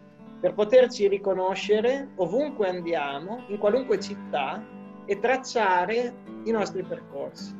per 0.41 0.55
poterci 0.55 1.09
riconoscere 1.09 2.11
ovunque 2.17 2.69
andiamo, 2.69 3.45
in 3.49 3.59
qualunque 3.59 3.99
città 3.99 4.65
e 5.05 5.19
tracciare 5.19 6.15
i 6.45 6.51
nostri 6.51 6.83
percorsi. 6.85 7.57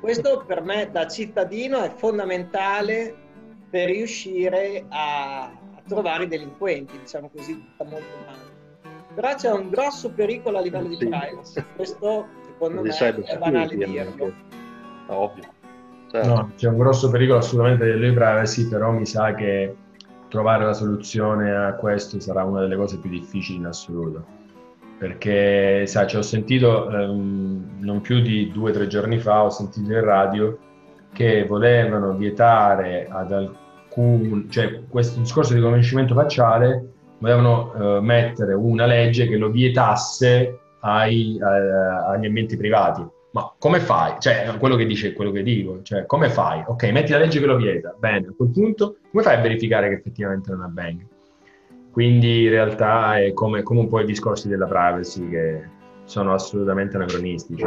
Questo 0.00 0.44
per 0.46 0.62
me 0.62 0.90
da 0.90 1.08
cittadino 1.08 1.80
è 1.80 1.90
fondamentale 1.90 3.14
per 3.70 3.86
riuscire 3.86 4.84
a, 4.88 5.44
a 5.44 5.82
trovare 5.86 6.24
i 6.24 6.28
delinquenti, 6.28 6.98
diciamo 6.98 7.30
così, 7.30 7.64
da 7.76 7.84
molto 7.84 8.16
male. 8.26 8.47
Però 9.18 9.34
c'è 9.34 9.50
un 9.50 9.68
grosso 9.68 10.12
pericolo 10.12 10.58
a 10.58 10.60
livello 10.60 10.86
di 10.86 10.96
privacy, 10.96 11.60
questo 11.74 12.26
secondo 12.44 12.82
me 12.82 12.90
è 12.90 13.36
banale 13.36 13.74
dirlo. 13.74 14.32
Ovvio. 15.08 15.42
Certo. 16.08 16.28
No, 16.28 16.52
c'è 16.54 16.68
un 16.68 16.76
grosso 16.76 17.10
pericolo 17.10 17.38
assolutamente 17.40 17.98
di 17.98 18.12
privacy, 18.12 18.68
però 18.68 18.92
mi 18.92 19.04
sa 19.04 19.34
che 19.34 19.74
trovare 20.28 20.64
la 20.64 20.72
soluzione 20.72 21.52
a 21.52 21.72
questo 21.72 22.20
sarà 22.20 22.44
una 22.44 22.60
delle 22.60 22.76
cose 22.76 22.98
più 22.98 23.10
difficili 23.10 23.58
in 23.58 23.66
assoluto. 23.66 24.24
Perché, 24.98 25.84
sai, 25.88 26.06
ci 26.06 26.14
ho 26.16 26.22
sentito 26.22 26.88
ehm, 26.88 27.78
non 27.80 28.00
più 28.00 28.20
di 28.20 28.52
due 28.52 28.70
o 28.70 28.72
tre 28.72 28.86
giorni 28.86 29.18
fa, 29.18 29.42
ho 29.42 29.50
sentito 29.50 29.90
in 29.90 30.00
radio 30.00 30.56
che 31.12 31.44
volevano 31.44 32.12
vietare 32.12 33.08
ad 33.10 33.32
alcun, 33.32 34.48
cioè 34.48 34.82
questo 34.88 35.18
discorso 35.18 35.54
di 35.54 35.58
riconoscimento 35.58 36.14
facciale, 36.14 36.92
volevano 37.18 37.72
eh, 37.74 38.00
mettere 38.00 38.54
una 38.54 38.86
legge 38.86 39.26
che 39.26 39.36
lo 39.36 39.50
vietasse 39.50 40.58
ai, 40.80 41.36
eh, 41.36 41.44
agli 41.44 42.26
ambienti 42.26 42.56
privati 42.56 43.06
ma 43.30 43.52
come 43.58 43.80
fai? 43.80 44.14
Cioè, 44.18 44.56
quello 44.58 44.76
che 44.76 44.86
dice 44.86 45.08
è 45.08 45.12
quello 45.12 45.30
che 45.30 45.42
dico, 45.42 45.82
cioè, 45.82 46.06
come 46.06 46.30
fai? 46.30 46.64
Ok, 46.66 46.84
metti 46.84 47.12
la 47.12 47.18
legge 47.18 47.40
che 47.40 47.46
lo 47.46 47.56
vieta, 47.56 47.94
bene, 47.98 48.28
a 48.28 48.32
quel 48.34 48.50
punto 48.50 48.96
come 49.10 49.22
fai 49.22 49.36
a 49.36 49.40
verificare 49.40 49.88
che 49.88 49.94
effettivamente 49.96 50.50
non 50.50 50.62
avvenga? 50.62 51.04
Quindi 51.90 52.44
in 52.44 52.50
realtà 52.50 53.18
è 53.18 53.32
come, 53.32 53.62
come 53.62 53.80
un 53.80 53.88
po' 53.88 54.00
i 54.00 54.06
discorsi 54.06 54.48
della 54.48 54.66
privacy 54.66 55.28
che 55.28 55.62
sono 56.04 56.32
assolutamente 56.32 56.96
anacronistici, 56.96 57.64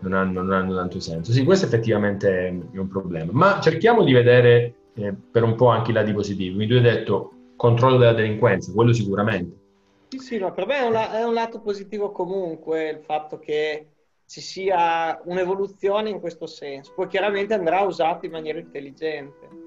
non 0.00 0.12
hanno, 0.12 0.42
non 0.42 0.52
hanno 0.52 0.74
tanto 0.74 0.98
senso. 0.98 1.30
Sì, 1.30 1.44
questo 1.44 1.66
effettivamente 1.66 2.48
è 2.48 2.78
un 2.78 2.88
problema, 2.88 3.30
ma 3.32 3.60
cerchiamo 3.60 4.02
di 4.02 4.12
vedere 4.12 4.74
eh, 4.94 5.14
per 5.30 5.44
un 5.44 5.54
po' 5.54 5.68
anche 5.68 5.92
i 5.92 5.94
lati 5.94 6.12
positivi. 6.12 6.56
Mi 6.56 6.66
tu 6.66 6.74
hai 6.74 6.80
detto 6.80 7.32
controllo 7.56 7.96
della 7.96 8.12
delinquenza, 8.12 8.72
quello 8.72 8.92
sicuramente. 8.92 9.64
Sì, 10.08 10.18
sì, 10.18 10.38
no, 10.38 10.52
per 10.52 10.66
me 10.66 10.78
è 10.78 10.86
un, 10.86 10.94
è 10.94 11.24
un 11.24 11.34
lato 11.34 11.60
positivo 11.60 12.12
comunque 12.12 12.88
il 12.90 13.00
fatto 13.00 13.38
che 13.38 13.88
ci 14.26 14.40
sia 14.40 15.20
un'evoluzione 15.24 16.10
in 16.10 16.20
questo 16.20 16.46
senso. 16.46 16.92
Poi 16.94 17.08
chiaramente 17.08 17.54
andrà 17.54 17.80
usato 17.80 18.26
in 18.26 18.32
maniera 18.32 18.58
intelligente. 18.58 19.64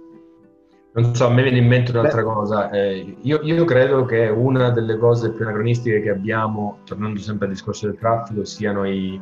Non 0.92 1.14
so, 1.14 1.28
a 1.28 1.30
me 1.30 1.44
viene 1.44 1.60
in 1.60 1.68
mente 1.68 1.92
un'altra 1.92 2.24
Beh. 2.24 2.34
cosa. 2.34 2.70
Eh, 2.72 3.18
io, 3.22 3.42
io, 3.44 3.64
credo 3.66 4.06
che 4.06 4.28
una 4.28 4.72
delle 4.72 4.98
cose 4.98 5.32
più 5.32 5.46
anacronistiche 5.46 6.02
che 6.02 6.10
abbiamo, 6.10 6.80
tornando 6.84 7.20
sempre 7.20 7.46
al 7.46 7.54
discorso 7.54 7.86
del 7.88 7.98
traffico, 7.98 8.44
siano 8.44 8.88
i, 8.88 9.22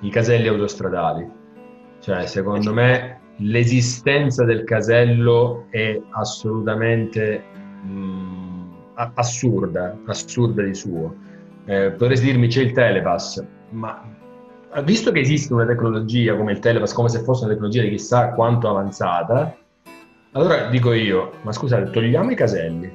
i 0.00 0.10
caselli 0.10 0.46
autostradali. 0.46 1.28
Cioè, 2.00 2.26
secondo 2.26 2.72
me, 2.72 3.20
l'esistenza 3.38 4.44
del 4.44 4.64
casello 4.64 5.66
è 5.70 6.00
assolutamente 6.10 7.42
mh, 7.86 7.90
mm, 7.90 8.70
assurda, 9.14 9.96
assurda 10.06 10.62
di 10.62 10.74
suo. 10.74 11.14
Eh, 11.64 11.90
potresti 11.92 12.26
dirmi 12.26 12.48
c'è 12.48 12.62
il 12.62 12.72
telepass, 12.72 13.44
ma 13.70 14.02
visto 14.82 15.10
che 15.10 15.20
esiste 15.20 15.52
una 15.52 15.66
tecnologia 15.66 16.36
come 16.36 16.52
il 16.52 16.58
telepass, 16.58 16.92
come 16.92 17.08
se 17.08 17.20
fosse 17.20 17.44
una 17.44 17.52
tecnologia 17.52 17.82
di 17.82 17.90
chissà 17.90 18.30
quanto 18.30 18.68
avanzata, 18.68 19.56
allora 20.32 20.66
dico 20.68 20.92
io, 20.92 21.32
ma 21.42 21.52
scusate, 21.52 21.90
togliamo 21.90 22.30
i 22.30 22.34
caselli, 22.34 22.92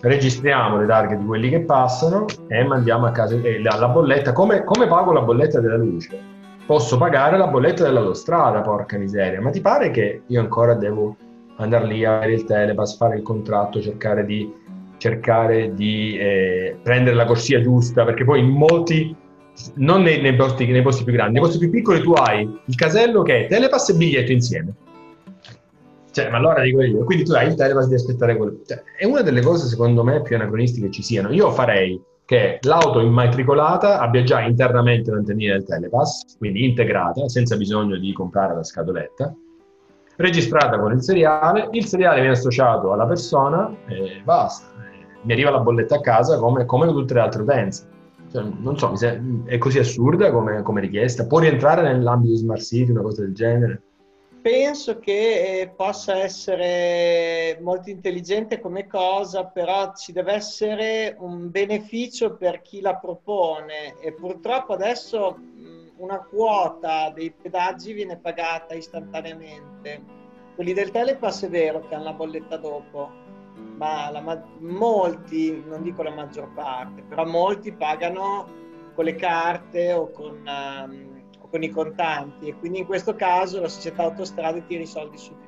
registriamo 0.00 0.78
le 0.78 0.86
targhe 0.86 1.16
di 1.16 1.24
quelli 1.24 1.48
che 1.48 1.60
passano 1.60 2.26
e 2.48 2.64
mandiamo 2.64 3.06
a 3.06 3.12
casa 3.12 3.36
eh, 3.36 3.62
la, 3.62 3.76
la, 3.76 3.88
bolletta. 3.88 4.32
Come, 4.32 4.64
come 4.64 4.86
pago 4.88 5.12
la 5.12 5.22
bolletta 5.22 5.60
della 5.60 5.76
luce? 5.76 6.18
Posso 6.66 6.98
pagare 6.98 7.36
la 7.36 7.46
bolletta 7.46 7.84
dell'autostrada, 7.84 8.60
porca 8.62 8.98
miseria, 8.98 9.40
ma 9.40 9.50
ti 9.50 9.60
pare 9.60 9.90
che 9.90 10.22
io 10.26 10.40
ancora 10.40 10.74
devo 10.74 11.16
andare 11.56 11.86
lì 11.86 12.04
a 12.04 12.18
fare 12.18 12.32
il 12.32 12.44
telepass, 12.44 12.96
fare 12.96 13.16
il 13.16 13.22
contratto, 13.22 13.80
cercare 13.80 14.24
di, 14.24 14.52
cercare 14.98 15.74
di 15.74 16.16
eh, 16.18 16.76
prendere 16.82 17.16
la 17.16 17.24
corsia 17.24 17.60
giusta, 17.60 18.04
perché 18.04 18.24
poi 18.24 18.40
in 18.40 18.48
molti 18.48 19.14
non 19.76 20.02
nei, 20.02 20.20
nei, 20.20 20.34
posti, 20.34 20.66
nei, 20.66 20.82
posti, 20.82 21.04
più 21.04 21.12
grandi, 21.14 21.34
nei 21.34 21.42
posti 21.42 21.58
più 21.58 21.70
piccoli 21.70 22.02
tu 22.02 22.12
hai 22.12 22.42
il 22.42 22.74
casello 22.74 23.22
che 23.22 23.44
è 23.44 23.48
telepass 23.48 23.90
e 23.90 23.94
biglietto 23.94 24.32
insieme. 24.32 24.74
Cioè, 26.10 26.30
ma 26.30 26.38
allora 26.38 26.62
dico 26.62 26.82
io, 26.82 27.04
quindi 27.04 27.24
tu 27.24 27.32
hai 27.32 27.48
il 27.48 27.54
telepass 27.54 27.88
di 27.88 27.94
aspettare 27.94 28.36
quello. 28.36 28.60
Cioè, 28.66 28.82
è 28.98 29.04
una 29.04 29.22
delle 29.22 29.42
cose, 29.42 29.66
secondo 29.66 30.02
me, 30.02 30.22
più 30.22 30.36
anacronistiche 30.36 30.86
che 30.86 30.92
ci 30.92 31.02
siano. 31.02 31.30
Io 31.30 31.50
farei 31.50 32.00
che 32.24 32.58
l'auto 32.62 33.00
immatricolata 33.00 34.00
abbia 34.00 34.22
già 34.24 34.40
internamente 34.40 35.10
l'antennina 35.10 35.52
del 35.52 35.64
telepass, 35.64 36.36
quindi 36.38 36.64
integrata, 36.64 37.28
senza 37.28 37.56
bisogno 37.56 37.96
di 37.98 38.12
comprare 38.12 38.54
la 38.54 38.64
scatoletta, 38.64 39.34
registrata 40.16 40.78
con 40.78 40.92
il 40.92 41.02
seriale, 41.02 41.68
il 41.72 41.86
seriale 41.86 42.20
viene 42.20 42.34
associato 42.34 42.92
alla 42.92 43.06
persona 43.06 43.74
e 43.86 44.20
basta. 44.24 44.74
Mi 45.22 45.32
arriva 45.32 45.50
la 45.50 45.60
bolletta 45.60 45.96
a 45.96 46.00
casa 46.00 46.38
come, 46.38 46.64
come 46.64 46.86
tutte 46.86 47.14
le 47.14 47.20
altre 47.20 47.42
utenze. 47.42 47.88
Cioè, 48.30 48.44
non 48.58 48.76
so, 48.76 48.92
è 49.44 49.58
così 49.58 49.78
assurda 49.78 50.30
come, 50.30 50.62
come, 50.62 50.80
richiesta? 50.80 51.26
Può 51.26 51.38
rientrare 51.38 51.82
nell'ambito 51.82 52.32
di 52.32 52.38
Smart 52.38 52.62
City, 52.62 52.90
una 52.90 53.02
cosa 53.02 53.22
del 53.22 53.34
genere? 53.34 53.82
Penso 54.42 55.00
che 55.00 55.60
eh, 55.60 55.68
possa 55.74 56.18
essere 56.18 57.58
molto 57.62 57.90
intelligente 57.90 58.60
come 58.60 58.86
cosa, 58.86 59.44
però 59.46 59.92
ci 59.94 60.12
deve 60.12 60.34
essere 60.34 61.16
un 61.18 61.50
beneficio 61.50 62.36
per 62.36 62.62
chi 62.62 62.80
la 62.80 62.94
propone 62.94 63.98
e 64.00 64.12
purtroppo 64.12 64.72
adesso 64.72 65.36
una 65.98 66.18
quota 66.20 67.10
dei 67.10 67.30
pedaggi 67.30 67.92
viene 67.92 68.18
pagata 68.18 68.74
istantaneamente. 68.74 70.14
Quelli 70.54 70.72
del 70.72 70.90
Telepass 70.90 71.44
è 71.44 71.48
vero 71.48 71.86
che 71.86 71.94
hanno 71.94 72.04
la 72.04 72.12
bolletta 72.12 72.56
dopo, 72.56 73.10
ma 73.76 74.10
la, 74.10 74.44
molti, 74.58 75.62
non 75.66 75.82
dico 75.82 76.02
la 76.02 76.14
maggior 76.14 76.52
parte, 76.54 77.02
però 77.02 77.24
molti 77.26 77.72
pagano 77.72 78.64
con 78.94 79.04
le 79.04 79.14
carte 79.14 79.92
o 79.92 80.10
con, 80.10 80.42
um, 80.46 81.22
o 81.40 81.48
con 81.48 81.62
i 81.62 81.68
contanti 81.68 82.48
e 82.48 82.56
quindi 82.56 82.78
in 82.78 82.86
questo 82.86 83.14
caso 83.14 83.60
la 83.60 83.68
società 83.68 84.04
autostrade 84.04 84.64
tira 84.66 84.82
i 84.82 84.86
soldi 84.86 85.18
subito. 85.18 85.45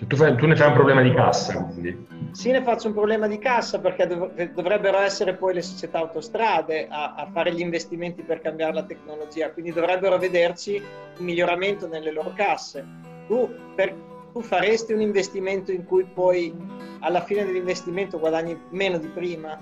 Cioè, 0.00 0.08
tu, 0.08 0.16
fai, 0.16 0.34
tu, 0.34 0.46
ne 0.46 0.56
fai 0.56 0.68
un 0.68 0.72
problema 0.72 1.02
di 1.02 1.12
cassa, 1.12 1.62
quindi. 1.62 2.06
Sì, 2.30 2.50
ne 2.50 2.62
faccio 2.62 2.86
un 2.88 2.94
problema 2.94 3.26
di 3.26 3.38
cassa 3.38 3.80
perché 3.80 4.06
dov- 4.06 4.52
dovrebbero 4.54 4.98
essere 4.98 5.34
poi 5.34 5.52
le 5.52 5.60
società 5.60 5.98
autostrade 5.98 6.86
a, 6.88 7.14
a, 7.16 7.28
fare 7.30 7.52
gli 7.52 7.60
investimenti 7.60 8.22
per 8.22 8.40
cambiare 8.40 8.72
la 8.72 8.84
tecnologia, 8.84 9.50
quindi 9.50 9.72
dovrebbero 9.72 10.16
vederci 10.16 10.82
un 11.18 11.24
miglioramento 11.24 11.86
nelle 11.86 12.12
loro 12.12 12.32
casse. 12.34 12.82
Tu, 13.26 13.46
per, 13.74 13.94
tu 14.32 14.40
faresti 14.40 14.94
un 14.94 15.02
investimento 15.02 15.70
in 15.70 15.84
cui 15.84 16.04
poi 16.04 16.54
alla 17.00 17.20
fine 17.20 17.44
dell'investimento 17.44 18.18
guadagni 18.18 18.58
meno 18.70 18.96
di 18.96 19.08
prima. 19.08 19.58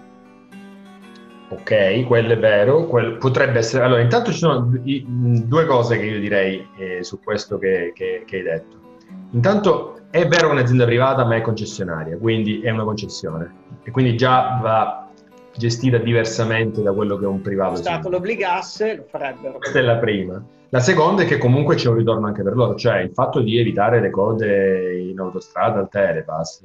Ok, 1.49 2.05
quello 2.07 2.35
è 2.35 2.39
vero, 2.39 2.85
quello 2.85 3.17
potrebbe 3.17 3.59
essere... 3.59 3.83
Allora, 3.83 4.03
intanto 4.03 4.31
ci 4.31 4.39
sono 4.39 4.71
due 4.71 5.67
cose 5.67 5.99
che 5.99 6.05
io 6.05 6.21
direi 6.21 6.65
eh, 6.77 7.03
su 7.03 7.19
questo 7.21 7.59
che, 7.59 7.91
che, 7.93 8.23
che, 8.25 8.37
hai 8.37 8.43
detto. 8.43 8.88
Intanto 9.33 10.01
è 10.11 10.27
vero 10.27 10.49
che 10.49 10.55
un'azienda 10.55 10.85
privata 10.85 11.25
ma 11.25 11.37
è 11.37 11.41
concessionaria, 11.41 12.17
quindi 12.17 12.61
è 12.61 12.71
una 12.71 12.85
concessione 12.85 13.53
e 13.83 13.91
quindi 13.91 14.17
già 14.17 14.59
va 14.63 15.09
gestita 15.57 15.99
diversamente 15.99 16.83
da 16.83 16.93
quello 16.93 17.17
che 17.19 17.25
è 17.25 17.29
un 17.29 17.41
privato. 17.41 17.77
Se 17.77 17.83
lo 17.83 17.89
Stato 17.89 18.09
l'obbligasse 18.09 18.97
lo 18.97 19.05
farebbero. 19.09 19.59
Questa 19.59 19.79
è 19.79 19.83
la 19.83 19.97
prima. 19.97 20.43
La 20.71 20.81
seconda 20.81 21.23
è 21.23 21.27
che 21.27 21.39
comunque 21.39 21.75
c'è 21.77 21.89
un 21.89 21.97
ritorno 21.97 22.27
anche 22.27 22.43
per 22.43 22.55
loro, 22.55 22.75
cioè 22.75 22.99
il 22.99 23.11
fatto 23.13 23.41
di 23.41 23.59
evitare 23.59 24.01
le 24.01 24.11
code 24.11 24.99
in 24.99 25.19
autostrada 25.19 25.79
al 25.79 25.89
telepass 25.89 26.65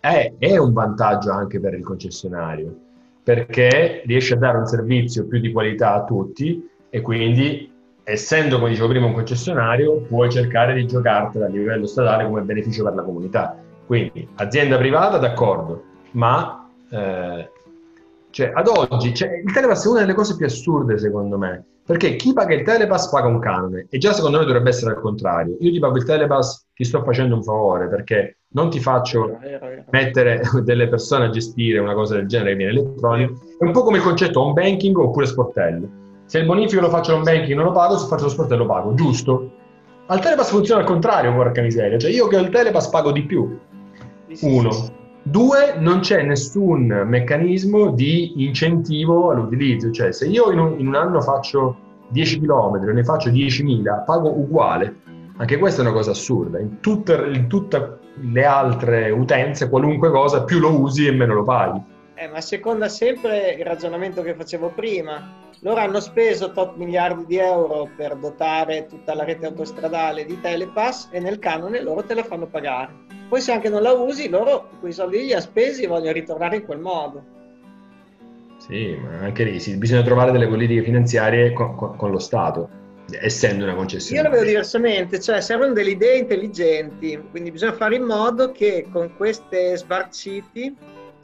è, 0.00 0.34
è 0.38 0.56
un 0.58 0.72
vantaggio 0.72 1.32
anche 1.32 1.58
per 1.58 1.74
il 1.74 1.82
concessionario, 1.82 2.74
perché 3.22 4.02
riesce 4.04 4.34
a 4.34 4.36
dare 4.36 4.58
un 4.58 4.66
servizio 4.66 5.26
più 5.26 5.40
di 5.40 5.50
qualità 5.50 5.94
a 5.94 6.04
tutti 6.04 6.68
e 6.90 7.00
quindi, 7.00 7.72
essendo, 8.08 8.58
come 8.58 8.70
dicevo 8.70 8.88
prima, 8.88 9.06
un 9.06 9.14
concessionario, 9.14 10.00
puoi 10.02 10.30
cercare 10.30 10.74
di 10.74 10.86
giocartela 10.86 11.46
a 11.46 11.48
livello 11.48 11.86
statale 11.86 12.24
come 12.24 12.42
beneficio 12.42 12.84
per 12.84 12.94
la 12.94 13.02
comunità. 13.02 13.58
Quindi, 13.84 14.28
azienda 14.36 14.78
privata, 14.78 15.18
d'accordo, 15.18 15.82
ma 16.12 16.70
eh, 16.90 17.50
Cioè, 18.30 18.52
ad 18.54 18.68
oggi, 18.68 19.12
cioè, 19.12 19.42
il 19.44 19.52
Telepass 19.52 19.86
è 19.86 19.88
una 19.88 20.00
delle 20.00 20.14
cose 20.14 20.36
più 20.36 20.46
assurde, 20.46 20.98
secondo 20.98 21.36
me. 21.36 21.64
Perché 21.84 22.16
chi 22.16 22.32
paga 22.32 22.54
il 22.54 22.62
Telepass 22.62 23.10
paga 23.10 23.26
un 23.26 23.40
canone. 23.40 23.86
E 23.90 23.98
già 23.98 24.12
secondo 24.12 24.38
me 24.38 24.44
dovrebbe 24.44 24.68
essere 24.68 24.92
al 24.92 25.00
contrario. 25.00 25.56
Io 25.60 25.70
ti 25.70 25.78
pago 25.78 25.96
il 25.96 26.04
Telepass, 26.04 26.66
ti 26.74 26.84
sto 26.84 27.02
facendo 27.02 27.34
un 27.34 27.42
favore, 27.42 27.88
perché 27.88 28.38
non 28.50 28.70
ti 28.70 28.78
faccio 28.78 29.38
mettere 29.90 30.42
delle 30.62 30.88
persone 30.88 31.26
a 31.26 31.30
gestire 31.30 31.78
una 31.78 31.94
cosa 31.94 32.14
del 32.14 32.26
genere 32.26 32.50
che 32.50 32.56
viene 32.56 32.72
elettronico. 32.72 33.34
È 33.58 33.64
un 33.64 33.72
po' 33.72 33.82
come 33.82 33.96
il 33.96 34.02
concetto 34.02 34.40
home 34.40 34.52
banking 34.52 34.96
oppure 34.96 35.26
sportello. 35.26 36.04
Se 36.26 36.38
il 36.38 36.44
bonifico 36.44 36.80
lo 36.80 36.90
faccio 36.90 37.14
home 37.14 37.22
banking 37.22 37.56
non 37.56 37.66
lo 37.66 37.72
pago, 37.72 37.96
se 37.96 38.08
faccio 38.08 38.24
lo 38.24 38.30
sportello 38.30 38.64
lo 38.64 38.68
pago, 38.68 38.94
giusto? 38.94 39.50
Al 40.06 40.20
Telepass 40.20 40.50
funziona 40.50 40.80
al 40.80 40.86
contrario, 40.86 41.32
porca 41.32 41.62
miseria. 41.62 41.98
Cioè 41.98 42.10
io 42.10 42.26
che 42.26 42.36
ho 42.36 42.40
il 42.40 42.50
Telepass 42.50 42.88
pago 42.88 43.12
di 43.12 43.22
più. 43.22 43.58
Uno. 44.40 44.70
Due, 45.22 45.74
non 45.78 46.00
c'è 46.00 46.22
nessun 46.22 47.04
meccanismo 47.06 47.90
di 47.90 48.44
incentivo 48.44 49.30
all'utilizzo, 49.30 49.90
cioè 49.90 50.12
se 50.12 50.26
io 50.26 50.52
in 50.52 50.58
un, 50.58 50.74
in 50.78 50.86
un 50.86 50.94
anno 50.94 51.20
faccio 51.20 51.76
10 52.10 52.40
km 52.40 52.88
e 52.88 52.92
ne 52.92 53.02
faccio 53.02 53.30
10.000, 53.30 54.04
pago 54.04 54.28
uguale. 54.30 54.94
Anche 55.38 55.58
questa 55.58 55.82
è 55.82 55.84
una 55.84 55.94
cosa 55.94 56.12
assurda. 56.12 56.58
In 56.58 56.80
tutte, 56.80 57.30
in 57.32 57.48
tutte 57.48 57.98
le 58.20 58.44
altre 58.44 59.10
utenze, 59.10 59.68
qualunque 59.68 60.10
cosa, 60.10 60.44
più 60.44 60.58
lo 60.58 60.80
usi 60.80 61.06
e 61.06 61.12
meno 61.12 61.34
lo 61.34 61.42
paghi. 61.42 61.82
Eh, 62.18 62.28
ma 62.28 62.40
seconda 62.40 62.88
sempre 62.88 63.50
il 63.58 63.64
ragionamento 63.64 64.22
che 64.22 64.34
facevo 64.34 64.70
prima. 64.70 65.44
Loro 65.60 65.80
hanno 65.80 66.00
speso 66.00 66.50
tot 66.50 66.76
miliardi 66.76 67.26
di 67.26 67.36
euro 67.36 67.90
per 67.94 68.16
dotare 68.16 68.86
tutta 68.86 69.14
la 69.14 69.24
rete 69.24 69.44
autostradale 69.44 70.24
di 70.24 70.40
Telepass 70.40 71.08
e 71.10 71.20
nel 71.20 71.38
canone 71.38 71.82
loro 71.82 72.02
te 72.04 72.14
la 72.14 72.24
fanno 72.24 72.46
pagare. 72.46 73.04
Poi 73.28 73.40
se 73.42 73.52
anche 73.52 73.68
non 73.68 73.82
la 73.82 73.92
usi, 73.92 74.30
loro 74.30 74.70
quei 74.80 74.92
soldi 74.92 75.18
li 75.18 75.34
ha 75.34 75.40
spesi 75.40 75.82
e 75.82 75.88
vogliono 75.88 76.12
ritornare 76.12 76.56
in 76.56 76.64
quel 76.64 76.78
modo. 76.78 77.24
Sì, 78.58 78.96
ma 78.96 79.18
anche 79.18 79.44
lì 79.44 79.60
sì, 79.60 79.76
bisogna 79.76 80.02
trovare 80.02 80.32
delle 80.32 80.48
politiche 80.48 80.82
finanziarie 80.82 81.52
con, 81.52 81.74
con, 81.76 81.96
con 81.96 82.10
lo 82.10 82.18
Stato, 82.18 82.70
essendo 83.20 83.64
una 83.64 83.74
concessione. 83.74 84.22
Io 84.22 84.28
la 84.28 84.34
vedo 84.34 84.46
diversamente, 84.46 85.20
cioè 85.20 85.42
servono 85.42 85.74
delle 85.74 85.90
idee 85.90 86.16
intelligenti, 86.16 87.22
quindi 87.30 87.50
bisogna 87.50 87.74
fare 87.74 87.96
in 87.96 88.04
modo 88.04 88.52
che 88.52 88.86
con 88.90 89.14
queste 89.16 89.76
smart 89.76 90.14
city 90.14 90.74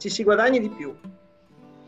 ci 0.03 0.09
si 0.09 0.23
guadagni 0.23 0.59
di 0.59 0.69
più. 0.69 0.93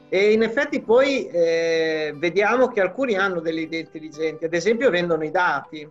E 0.07 0.31
in 0.31 0.43
effetti 0.43 0.81
poi 0.81 1.27
eh, 1.27 2.13
vediamo 2.15 2.67
che 2.67 2.79
alcuni 2.79 3.15
hanno 3.15 3.41
delle 3.41 3.61
idee 3.61 3.81
intelligenti, 3.81 4.45
ad 4.45 4.53
esempio 4.53 4.89
vendono 4.89 5.23
i 5.23 5.31
dati 5.31 5.89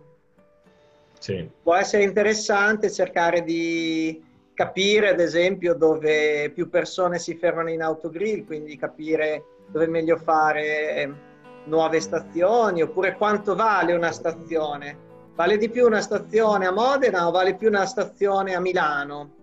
sì. 1.19 1.49
Può 1.63 1.75
essere 1.75 2.03
interessante 2.03 2.91
cercare 2.91 3.43
di 3.43 4.23
capire, 4.53 5.09
ad 5.09 5.19
esempio, 5.19 5.73
dove 5.73 6.51
più 6.53 6.69
persone 6.69 7.17
si 7.17 7.35
fermano 7.35 7.71
in 7.71 7.81
autogrill, 7.81 8.45
quindi 8.45 8.77
capire 8.77 9.43
dove 9.67 9.85
è 9.85 9.87
meglio 9.87 10.17
fare 10.17 11.33
nuove 11.65 11.99
stazioni, 11.99 12.83
oppure 12.83 13.15
quanto 13.15 13.55
vale 13.55 13.93
una 13.93 14.11
stazione. 14.11 14.97
Vale 15.33 15.57
di 15.57 15.69
più 15.69 15.85
una 15.85 16.01
stazione 16.01 16.67
a 16.67 16.71
Modena 16.71 17.27
o 17.27 17.31
vale 17.31 17.55
più 17.55 17.69
una 17.69 17.85
stazione 17.85 18.53
a 18.53 18.59
Milano? 18.59 19.34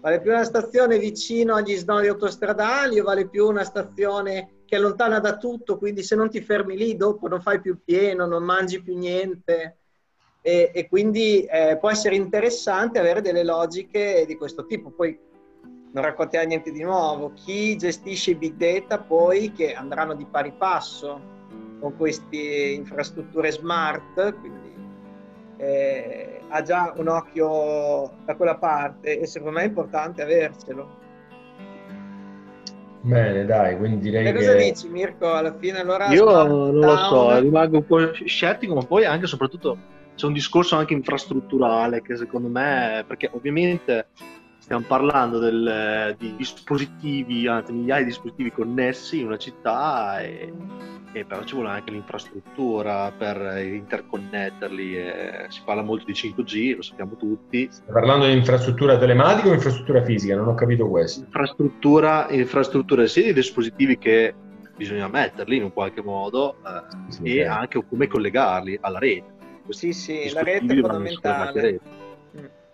Vale 0.00 0.20
più 0.20 0.30
una 0.30 0.44
stazione 0.44 0.98
vicino 0.98 1.54
agli 1.54 1.76
snodi 1.76 2.08
autostradali 2.08 2.98
o 2.98 3.04
vale 3.04 3.28
più 3.28 3.46
una 3.46 3.64
stazione 3.64 4.62
che 4.64 4.76
è 4.76 4.78
lontana 4.78 5.18
da 5.18 5.36
tutto, 5.36 5.78
quindi 5.78 6.02
se 6.02 6.16
non 6.16 6.30
ti 6.30 6.40
fermi 6.40 6.76
lì 6.76 6.96
dopo 6.96 7.28
non 7.28 7.42
fai 7.42 7.60
più 7.60 7.78
pieno, 7.84 8.26
non 8.26 8.42
mangi 8.42 8.82
più 8.82 8.96
niente? 8.96 9.80
e, 10.42 10.70
e 10.72 10.88
quindi 10.88 11.44
eh, 11.44 11.76
può 11.78 11.90
essere 11.90 12.14
interessante 12.14 12.98
avere 12.98 13.20
delle 13.20 13.44
logiche 13.44 14.24
di 14.26 14.36
questo 14.36 14.66
tipo. 14.66 14.90
Poi 14.90 15.18
non 15.92 16.04
raccontiamo 16.04 16.46
niente 16.46 16.70
di 16.70 16.82
nuovo. 16.82 17.32
Chi 17.34 17.76
gestisce 17.76 18.32
i 18.32 18.36
big 18.36 18.54
data 18.54 18.98
poi 18.98 19.52
che 19.52 19.74
andranno 19.74 20.14
di 20.14 20.24
pari 20.24 20.52
passo 20.52 21.38
con 21.80 21.96
queste 21.96 22.36
infrastrutture 22.36 23.50
smart, 23.50 24.34
quindi 24.38 24.72
eh, 25.56 26.39
ha 26.50 26.62
già 26.62 26.92
un 26.96 27.08
occhio 27.08 28.10
da 28.24 28.34
quella 28.36 28.56
parte 28.56 29.18
e 29.18 29.26
secondo 29.26 29.58
me 29.58 29.64
è 29.64 29.68
importante 29.68 30.22
avercelo. 30.22 30.98
Bene, 33.02 33.46
dai, 33.46 33.78
quindi 33.78 34.10
direi 34.10 34.26
e 34.26 34.32
che... 34.32 34.38
cosa 34.38 34.54
dici 34.54 34.88
Mirko? 34.88 35.32
Alla 35.32 35.54
fine 35.58 35.80
allora... 35.80 36.08
Io 36.08 36.24
non 36.46 36.78
lo 36.78 36.96
so, 36.96 37.38
rimango 37.38 37.78
un 37.78 37.86
po' 37.86 38.12
scettico, 38.12 38.74
ma 38.74 38.82
poi 38.82 39.04
anche 39.04 39.24
e 39.24 39.28
soprattutto 39.28 39.78
c'è 40.14 40.26
un 40.26 40.34
discorso 40.34 40.76
anche 40.76 40.92
infrastrutturale 40.92 42.02
che 42.02 42.16
secondo 42.16 42.48
me, 42.48 43.04
perché 43.06 43.30
ovviamente 43.32 44.08
stiamo 44.58 44.84
parlando 44.86 45.38
del, 45.38 46.14
di 46.18 46.36
dispositivi, 46.36 47.46
anzi 47.46 47.72
migliaia 47.72 48.02
di 48.02 48.08
dispositivi 48.08 48.52
connessi 48.52 49.20
in 49.20 49.26
una 49.26 49.38
città 49.38 50.20
e, 50.20 50.52
e 51.12 51.24
però 51.24 51.44
ci 51.44 51.54
vuole 51.54 51.70
anche 51.70 51.90
l'infrastruttura 51.90 53.12
per 53.16 53.62
interconnetterli. 53.64 54.96
E 54.96 55.46
si 55.48 55.60
parla 55.64 55.82
molto 55.82 56.04
di 56.04 56.12
5G, 56.12 56.76
lo 56.76 56.82
sappiamo 56.82 57.16
tutti. 57.16 57.68
Stai 57.70 57.92
parlando 57.92 58.26
di 58.26 58.32
infrastruttura 58.32 58.98
telematica 58.98 59.48
o 59.48 59.52
infrastruttura 59.52 60.02
fisica? 60.02 60.36
Non 60.36 60.48
ho 60.48 60.54
capito 60.54 60.88
questo. 60.88 61.24
Infrastruttura, 61.24 62.28
infrastruttura 62.30 63.06
sia 63.06 63.24
di 63.24 63.32
dispositivi 63.32 63.98
che 63.98 64.34
bisogna 64.76 65.08
metterli 65.08 65.56
in 65.56 65.64
un 65.64 65.72
qualche 65.72 66.02
modo 66.02 66.56
eh, 66.64 67.12
sì, 67.12 67.22
e 67.24 67.36
certo. 67.38 67.52
anche 67.52 67.84
come 67.86 68.06
collegarli 68.06 68.78
alla 68.80 68.98
rete 68.98 69.38
sì, 69.70 69.92
sì, 69.92 70.30
la 70.32 70.42
rete 70.42 70.74
è 70.74 70.80
fondamentale. 70.80 71.80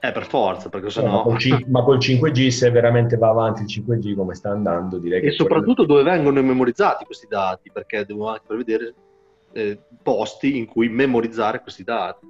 Eh, 0.07 0.13
per 0.13 0.27
forza, 0.27 0.69
perché 0.69 0.91
sennò... 0.91 1.09
No, 1.09 1.17
ma, 1.17 1.23
col 1.23 1.39
5, 1.39 1.65
ma 1.69 1.83
col 1.83 1.99
5G, 1.99 2.49
se 2.49 2.71
veramente 2.71 3.17
va 3.17 3.31
avanti 3.31 3.63
il 3.63 3.85
5G 3.85 4.15
come 4.15 4.35
sta 4.35 4.51
andando, 4.51 4.99
direi 4.99 5.21
che... 5.21 5.29
E 5.29 5.31
soprattutto 5.33 5.85
quello... 5.85 6.03
dove 6.03 6.15
vengono 6.15 6.43
memorizzati 6.43 7.05
questi 7.05 7.27
dati, 7.29 7.71
perché 7.73 8.05
devono 8.05 8.31
anche 8.31 8.45
prevedere 8.47 8.95
eh, 9.53 9.79
posti 10.03 10.59
in 10.59 10.67
cui 10.67 10.89
memorizzare 10.89 11.61
questi 11.61 11.83
dati. 11.83 12.27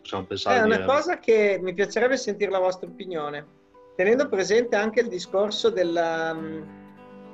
Possiamo 0.00 0.24
pensare... 0.24 0.60
È 0.60 0.62
una 0.62 0.78
di... 0.78 0.84
cosa 0.84 1.18
che 1.18 1.58
mi 1.62 1.72
piacerebbe 1.72 2.16
sentire 2.16 2.50
la 2.50 2.58
vostra 2.58 2.88
opinione, 2.88 3.46
tenendo 3.94 4.28
presente 4.28 4.76
anche 4.76 5.00
il 5.00 5.08
discorso 5.08 5.70
del... 5.70 6.32
Um, 6.34 6.82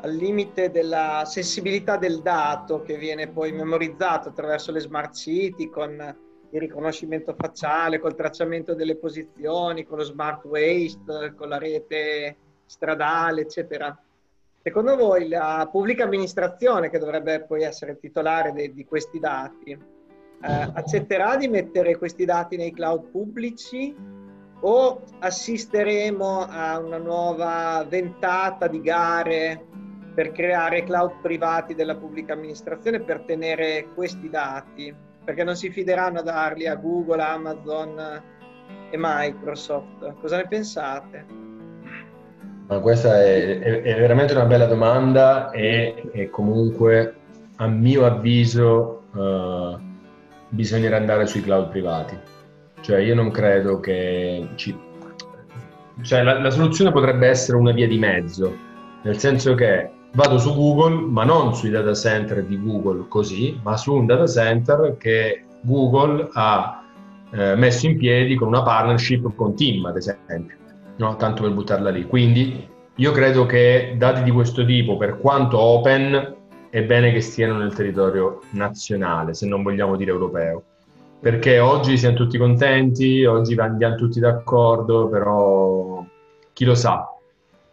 al 0.03 0.15
limite 0.15 0.71
della 0.71 1.25
sensibilità 1.27 1.99
del 1.99 2.23
dato 2.23 2.81
che 2.81 2.97
viene 2.97 3.29
poi 3.29 3.53
memorizzato 3.53 4.31
attraverso 4.31 4.73
le 4.73 4.81
smart 4.81 5.15
city 5.15 5.69
con 5.69 6.17
il 6.53 6.61
riconoscimento 6.61 7.35
facciale, 7.35 7.99
col 7.99 8.15
tracciamento 8.15 8.75
delle 8.75 8.97
posizioni, 8.97 9.85
con 9.85 9.99
lo 9.99 10.05
smart 10.05 10.45
waste, 10.45 11.35
con 11.37 11.49
la 11.49 11.59
rete 11.59 12.37
stradale, 12.65 13.43
eccetera. 13.43 13.97
Secondo 14.63 14.97
voi 14.97 15.29
la 15.29 15.69
pubblica 15.71 16.05
amministrazione, 16.05 16.91
che 16.91 16.99
dovrebbe 16.99 17.43
poi 17.43 17.63
essere 17.63 17.99
titolare 17.99 18.53
de, 18.53 18.73
di 18.73 18.85
questi 18.85 19.19
dati, 19.19 19.71
eh, 19.71 19.79
accetterà 20.75 21.37
di 21.37 21.49
mettere 21.49 21.97
questi 21.97 22.25
dati 22.25 22.57
nei 22.57 22.73
cloud 22.73 23.11
pubblici 23.11 23.95
o 24.63 25.03
assisteremo 25.19 26.47
a 26.49 26.79
una 26.79 26.99
nuova 26.99 27.85
ventata 27.89 28.67
di 28.67 28.81
gare 28.81 29.67
per 30.15 30.33
creare 30.33 30.85
cloud 30.85 31.21
privati 31.23 31.75
della 31.75 31.97
pubblica 31.97 32.35
amministrazione 32.35 33.01
per 33.01 33.21
tenere 33.21 33.89
questi 33.95 34.29
dati? 34.29 35.09
Perché 35.31 35.45
non 35.45 35.55
si 35.55 35.71
fideranno 35.71 36.19
a 36.19 36.23
darli 36.23 36.67
a 36.67 36.75
Google, 36.75 37.23
Amazon 37.23 38.23
e 38.91 38.97
Microsoft. 38.99 40.15
Cosa 40.21 40.39
ne 40.39 40.49
pensate? 40.49 41.25
Ma 42.67 42.81
questa 42.81 43.23
è, 43.23 43.61
è, 43.61 43.83
è, 43.83 44.01
veramente 44.01 44.33
una 44.33 44.47
bella 44.47 44.67
domanda 44.67 45.53
e, 45.53 46.11
e 46.11 46.31
comunque 46.31 47.15
a 47.57 47.69
mio 47.69 48.07
avviso 48.07 49.05
uh, 49.13 49.79
bisognerà 50.49 50.97
andare 50.97 51.27
sui 51.27 51.43
cloud 51.43 51.69
privati. 51.69 52.19
Cioè 52.81 52.99
io 52.99 53.15
non 53.15 53.31
credo 53.31 53.79
che 53.79 54.49
ci... 54.57 54.77
Cioè 56.03 56.23
la, 56.25 56.41
la 56.41 56.51
soluzione 56.51 56.91
potrebbe 56.91 57.29
essere 57.29 57.57
una 57.57 57.71
via 57.71 57.87
di 57.87 57.99
mezzo, 57.99 58.53
nel 59.03 59.19
senso 59.19 59.55
che 59.55 59.91
vado 60.13 60.39
su 60.39 60.55
Google, 60.55 61.07
ma 61.07 61.25
non 61.25 61.55
sui 61.55 61.71
data 61.71 61.95
center 61.95 62.45
di 62.45 62.61
Google 62.61 63.07
così, 63.09 63.59
ma 63.63 63.77
su 63.77 63.95
un 63.95 64.07
data 64.07 64.27
center 64.27 64.97
che 64.99 65.45
Google 65.63 66.29
ha 66.33 66.83
eh, 67.33 67.55
messo 67.55 67.87
in 67.87 67.97
piedi 67.97 68.35
con 68.35 68.49
una 68.49 68.63
partnership 68.63 69.35
con 69.35 69.55
Team, 69.55 69.85
ad 69.85 69.97
esempio, 69.97 70.57
no? 70.97 71.17
tanto 71.17 71.43
per 71.43 71.53
buttarla 71.53 71.91
lì. 71.91 72.05
Quindi 72.05 72.69
io 72.95 73.13
credo 73.13 73.47
che 73.47 73.95
dati 73.97 74.23
di 74.23 74.31
questo 74.31 74.65
tipo, 74.65 74.97
per 74.97 75.19
quanto 75.19 75.59
open, 75.59 76.37
è 76.71 76.83
bene 76.83 77.13
che 77.13 77.21
stiano 77.21 77.59
nel 77.59 77.75
territorio 77.75 78.41
nazionale, 78.51 79.35
se 79.35 79.47
non 79.47 79.63
vogliamo 79.63 79.97
dire 79.97 80.11
europeo. 80.11 80.63
Perché 81.21 81.59
oggi 81.59 81.99
siamo 81.99 82.17
tutti 82.17 82.39
contenti, 82.39 83.25
oggi 83.25 83.55
andiamo 83.55 83.95
tutti 83.95 84.21
d'accordo, 84.21 85.09
però 85.09 86.05
chi 86.53 86.65
lo 86.65 86.75
sa, 86.75 87.10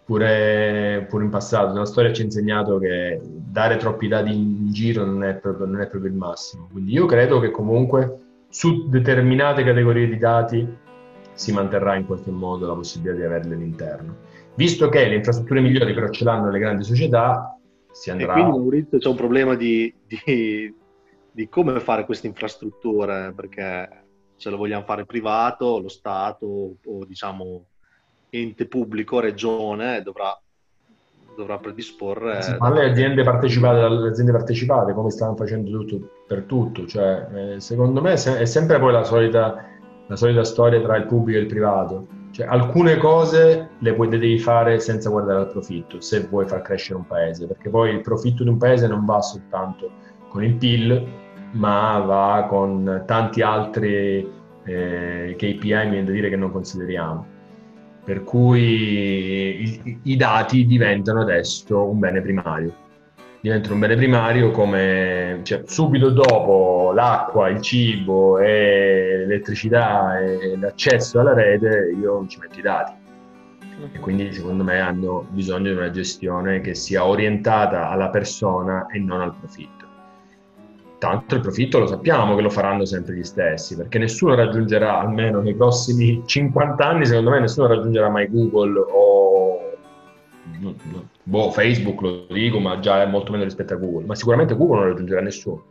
Pure, 0.08 1.06
pure, 1.10 1.26
in 1.26 1.30
passato. 1.30 1.78
La 1.78 1.86
storia 1.86 2.14
ci 2.14 2.22
ha 2.22 2.24
insegnato 2.24 2.80
che 2.80 3.20
dare 3.22 3.76
troppi 3.76 4.08
dati 4.08 4.34
in 4.34 4.72
giro 4.72 5.04
non 5.04 5.22
è, 5.26 5.36
proprio, 5.36 5.66
non 5.66 5.82
è 5.82 5.88
proprio 5.90 6.10
il 6.10 6.18
massimo. 6.18 6.70
Quindi 6.72 6.94
io 6.94 7.06
credo 7.06 7.42
che 7.42 7.52
comunque 7.52 8.46
su 8.48 8.88
determinate 8.88 9.66
categorie 9.66 10.08
di 10.08 10.18
dati 10.18 10.66
si 11.34 11.52
manterrà 11.52 11.96
in 11.96 12.06
qualche 12.06 12.32
modo 12.32 12.66
la 12.66 12.74
possibilità 12.74 13.18
di 13.18 13.24
averle 13.24 13.56
all'interno. 13.56 14.16
Visto 14.56 14.88
che 14.88 15.10
le 15.10 15.16
infrastrutture 15.16 15.60
migliori 15.60 15.94
però 15.94 16.08
ce 16.08 16.24
l'hanno 16.24 16.50
le 16.52 16.60
grandi 16.60 16.86
società, 16.86 17.60
si 17.92 18.10
andrà... 18.10 18.32
E 18.32 18.34
quindi 18.34 18.58
Maurizio 18.58 18.98
c'è 19.00 19.10
un 19.10 19.16
problema 19.16 19.56
di, 19.56 19.94
di, 20.08 20.74
di 21.32 21.50
come 21.50 21.82
fare 21.82 22.06
queste 22.06 22.28
infrastrutture, 22.28 23.34
perché 23.36 24.06
se 24.38 24.50
lo 24.50 24.56
vogliamo 24.56 24.86
fare 24.86 25.06
privato, 25.06 25.80
lo 25.80 25.90
Stato 25.90 26.78
o 26.82 27.06
diciamo 27.06 27.66
ente 28.30 28.68
pubblico, 28.68 29.20
regione, 29.20 30.02
dovrà, 30.02 30.40
dovrà 31.36 31.58
predisporre... 31.58 32.42
Si 32.42 32.56
parla 32.58 32.84
di 32.84 32.90
aziende 32.90 33.24
partecipate, 33.24 33.80
dalle 33.80 34.10
aziende 34.10 34.32
partecipate, 34.32 34.94
come 34.94 35.12
stanno 35.12 35.36
facendo 35.36 35.70
tutto 35.72 36.10
per 36.28 36.44
tutto. 36.44 36.86
Cioè, 36.86 37.28
eh, 37.34 37.60
secondo 37.60 38.02
me 38.02 38.14
è 38.14 38.46
sempre 38.46 38.80
poi 38.80 38.92
la 38.92 39.04
solita, 39.04 39.66
la 40.08 40.16
solita 40.16 40.44
storia 40.44 40.82
tra 40.82 40.98
il 40.98 41.06
pubblico 41.06 41.38
e 41.38 41.42
il 41.42 41.48
privato. 41.48 42.08
Cioè, 42.32 42.46
alcune 42.46 42.98
cose 42.98 43.70
le, 43.80 43.94
puoi, 43.94 44.10
le 44.10 44.20
devi 44.20 44.38
fare 44.38 44.80
senza 44.80 45.10
guardare 45.10 45.40
al 45.40 45.50
profitto, 45.50 46.02
se 46.02 46.22
vuoi 46.22 46.46
far 46.46 46.62
crescere 46.62 47.00
un 47.00 47.08
paese, 47.08 47.48
perché 47.48 47.70
poi 47.70 47.92
il 47.92 48.02
profitto 48.02 48.44
di 48.44 48.50
un 48.50 48.58
paese 48.58 48.88
non 48.88 49.06
va 49.06 49.22
soltanto 49.22 49.90
con 50.28 50.44
il 50.44 50.56
PIL, 50.56 51.08
ma 51.54 52.00
va 52.00 52.46
con 52.48 53.04
tanti 53.06 53.42
altri 53.42 54.30
eh, 54.66 55.34
KPI, 55.36 55.46
mi 55.46 55.90
viene 55.90 56.04
da 56.04 56.12
dire 56.12 56.30
che 56.30 56.36
non 56.36 56.52
consideriamo 56.52 57.36
per 58.08 58.24
cui 58.24 59.64
i, 59.64 60.00
i, 60.04 60.16
dati 60.16 60.66
diventano 60.66 61.20
adesso 61.20 61.90
un 61.90 62.00
bene 62.00 62.22
primario. 62.22 62.74
Diventano 63.42 63.74
un 63.74 63.82
bene 63.82 63.96
primario 63.98 64.52
come 64.52 65.42
cioè, 65.44 65.64
subito 65.66 66.10
dopo 66.12 66.94
l'acqua, 66.94 67.50
il 67.50 67.60
cibo 67.60 68.40
e 68.40 69.18
l'elettricità 69.18 70.20
e 70.20 70.56
l'accesso 70.58 71.20
alla 71.20 71.34
rete, 71.34 71.94
io 72.00 72.26
ci 72.28 72.40
metto 72.40 72.58
i 72.58 72.62
dati. 72.62 72.94
E 73.92 74.00
quindi 74.00 74.32
secondo 74.32 74.64
me 74.64 74.80
hanno 74.80 75.28
bisogno 75.30 75.70
di 75.74 75.78
una 75.78 75.92
gestione 75.92 76.62
che 76.62 76.76
sia 76.76 77.06
orientata 77.06 77.90
alla 77.90 78.10
persona 78.10 78.86
e 78.86 79.00
non 79.00 79.20
al 79.20 79.36
profitto. 79.36 79.77
Tanto 81.00 81.36
il 81.36 81.42
profitto 81.42 81.78
lo 81.78 81.86
sappiamo 81.86 82.36
che 82.36 82.42
lo 82.42 82.50
faranno 82.50 82.84
sempre 82.86 83.14
gli 83.14 83.24
stessi, 83.24 83.76
perché 83.76 84.00
nessuno 84.00 84.34
raggiungerà, 84.34 85.00
almeno 85.00 85.42
nei 85.42 85.54
prossimi 85.54 86.24
50 86.26 86.84
anni, 86.84 87.06
secondo 87.06 87.30
me 87.30 87.40
nessuno 87.40 87.68
raggiungerà 87.68 88.10
mai 88.10 88.28
Google 88.30 88.84
o 88.90 89.38
boh, 91.24 91.52
Facebook, 91.52 92.02
lo 92.02 92.26
dico, 92.30 92.60
ma 92.60 92.80
già 92.80 93.04
è 93.04 93.06
molto 93.06 93.32
meno 93.32 93.44
rispetto 93.44 93.74
a 93.74 93.78
Google, 93.78 94.06
ma 94.06 94.16
sicuramente 94.16 94.56
Google 94.56 94.80
non 94.80 94.88
raggiungerà 94.88 95.22
nessuno. 95.22 95.66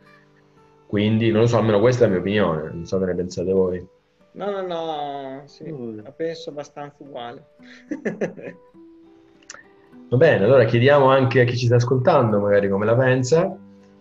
Quindi 0.85 1.29
non 1.29 1.41
lo 1.41 1.47
so, 1.47 1.57
almeno 1.57 1.81
questa 1.81 2.05
è 2.05 2.07
la 2.07 2.13
mia 2.13 2.21
opinione, 2.21 2.69
non 2.71 2.85
so 2.85 2.97
che 2.97 3.05
ne 3.05 3.15
pensate 3.15 3.51
voi. 3.51 3.85
No, 4.31 4.51
no, 4.51 4.61
no, 4.61 5.41
sì, 5.45 5.73
la 6.01 6.11
penso 6.11 6.51
abbastanza 6.51 7.03
uguale. 7.03 7.47
Va 10.09 10.15
bene, 10.15 10.45
allora 10.45 10.63
chiediamo 10.63 11.09
anche 11.09 11.41
a 11.41 11.43
chi 11.43 11.57
ci 11.57 11.65
sta 11.65 11.75
ascoltando 11.75 12.39
magari 12.39 12.69
come 12.69 12.85
la 12.85 12.95
pensa 12.95 13.57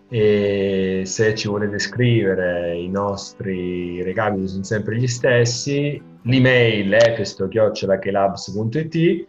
e 0.08 1.02
se 1.04 1.34
ci 1.34 1.48
volete 1.48 1.78
scrivere 1.78 2.76
i 2.76 2.88
nostri 2.88 4.02
recapiti 4.02 4.48
sono 4.48 4.62
sempre 4.62 4.96
gli 4.96 5.06
stessi. 5.06 6.00
L'email 6.22 6.92
è 6.92 7.14
festo-labs.it 7.14 9.26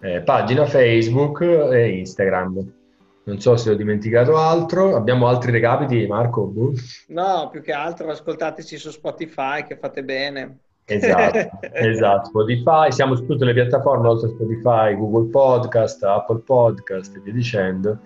eh, 0.00 0.22
pagina 0.22 0.64
Facebook 0.64 1.42
e 1.42 1.98
Instagram. 1.98 2.72
Non 3.22 3.38
so 3.38 3.56
se 3.56 3.70
ho 3.70 3.74
dimenticato 3.74 4.36
altro. 4.36 4.96
Abbiamo 4.96 5.28
altri 5.28 5.52
recapiti 5.52 6.06
Marco? 6.06 6.46
Buh. 6.46 6.72
no 7.08 7.48
più 7.50 7.60
che 7.60 7.72
altro 7.72 8.10
ascoltateci 8.10 8.78
su 8.78 8.90
Spotify 8.90 9.62
che 9.62 9.76
fate 9.76 10.02
bene. 10.02 10.58
Esatto, 10.86 11.50
esatto 11.74 12.28
Spotify. 12.28 12.90
Siamo 12.90 13.14
su 13.14 13.26
tutte 13.26 13.44
le 13.44 13.52
piattaforme 13.52 14.08
oltre 14.08 14.28
a 14.28 14.32
Spotify 14.32 14.96
Google 14.96 15.28
Podcast 15.28 16.02
Apple 16.02 16.40
Podcast 16.40 17.16
e 17.16 17.20
via 17.20 17.34
dicendo 17.34 17.98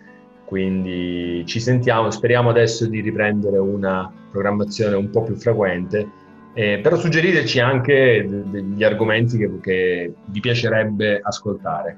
quindi 0.44 1.44
ci 1.46 1.60
sentiamo, 1.60 2.10
speriamo 2.10 2.50
adesso 2.50 2.86
di 2.86 3.00
riprendere 3.00 3.58
una 3.58 4.10
programmazione 4.30 4.94
un 4.96 5.10
po' 5.10 5.22
più 5.22 5.36
frequente, 5.36 6.08
eh, 6.54 6.80
però 6.82 6.96
suggeriteci 6.96 7.60
anche 7.60 8.28
degli 8.46 8.84
argomenti 8.84 9.38
che, 9.38 9.50
che 9.60 10.12
vi 10.26 10.40
piacerebbe 10.40 11.20
ascoltare. 11.22 11.96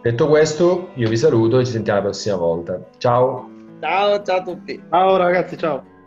Detto 0.00 0.28
questo, 0.28 0.90
io 0.94 1.08
vi 1.08 1.16
saluto 1.16 1.58
e 1.58 1.64
ci 1.64 1.72
sentiamo 1.72 1.98
la 1.98 2.04
prossima 2.06 2.36
volta. 2.36 2.80
Ciao! 2.98 3.50
Ciao, 3.80 4.22
ciao 4.22 4.36
a 4.38 4.42
tutti! 4.42 4.82
Ciao 4.88 5.16
ragazzi, 5.16 5.56
ciao! 5.56 5.97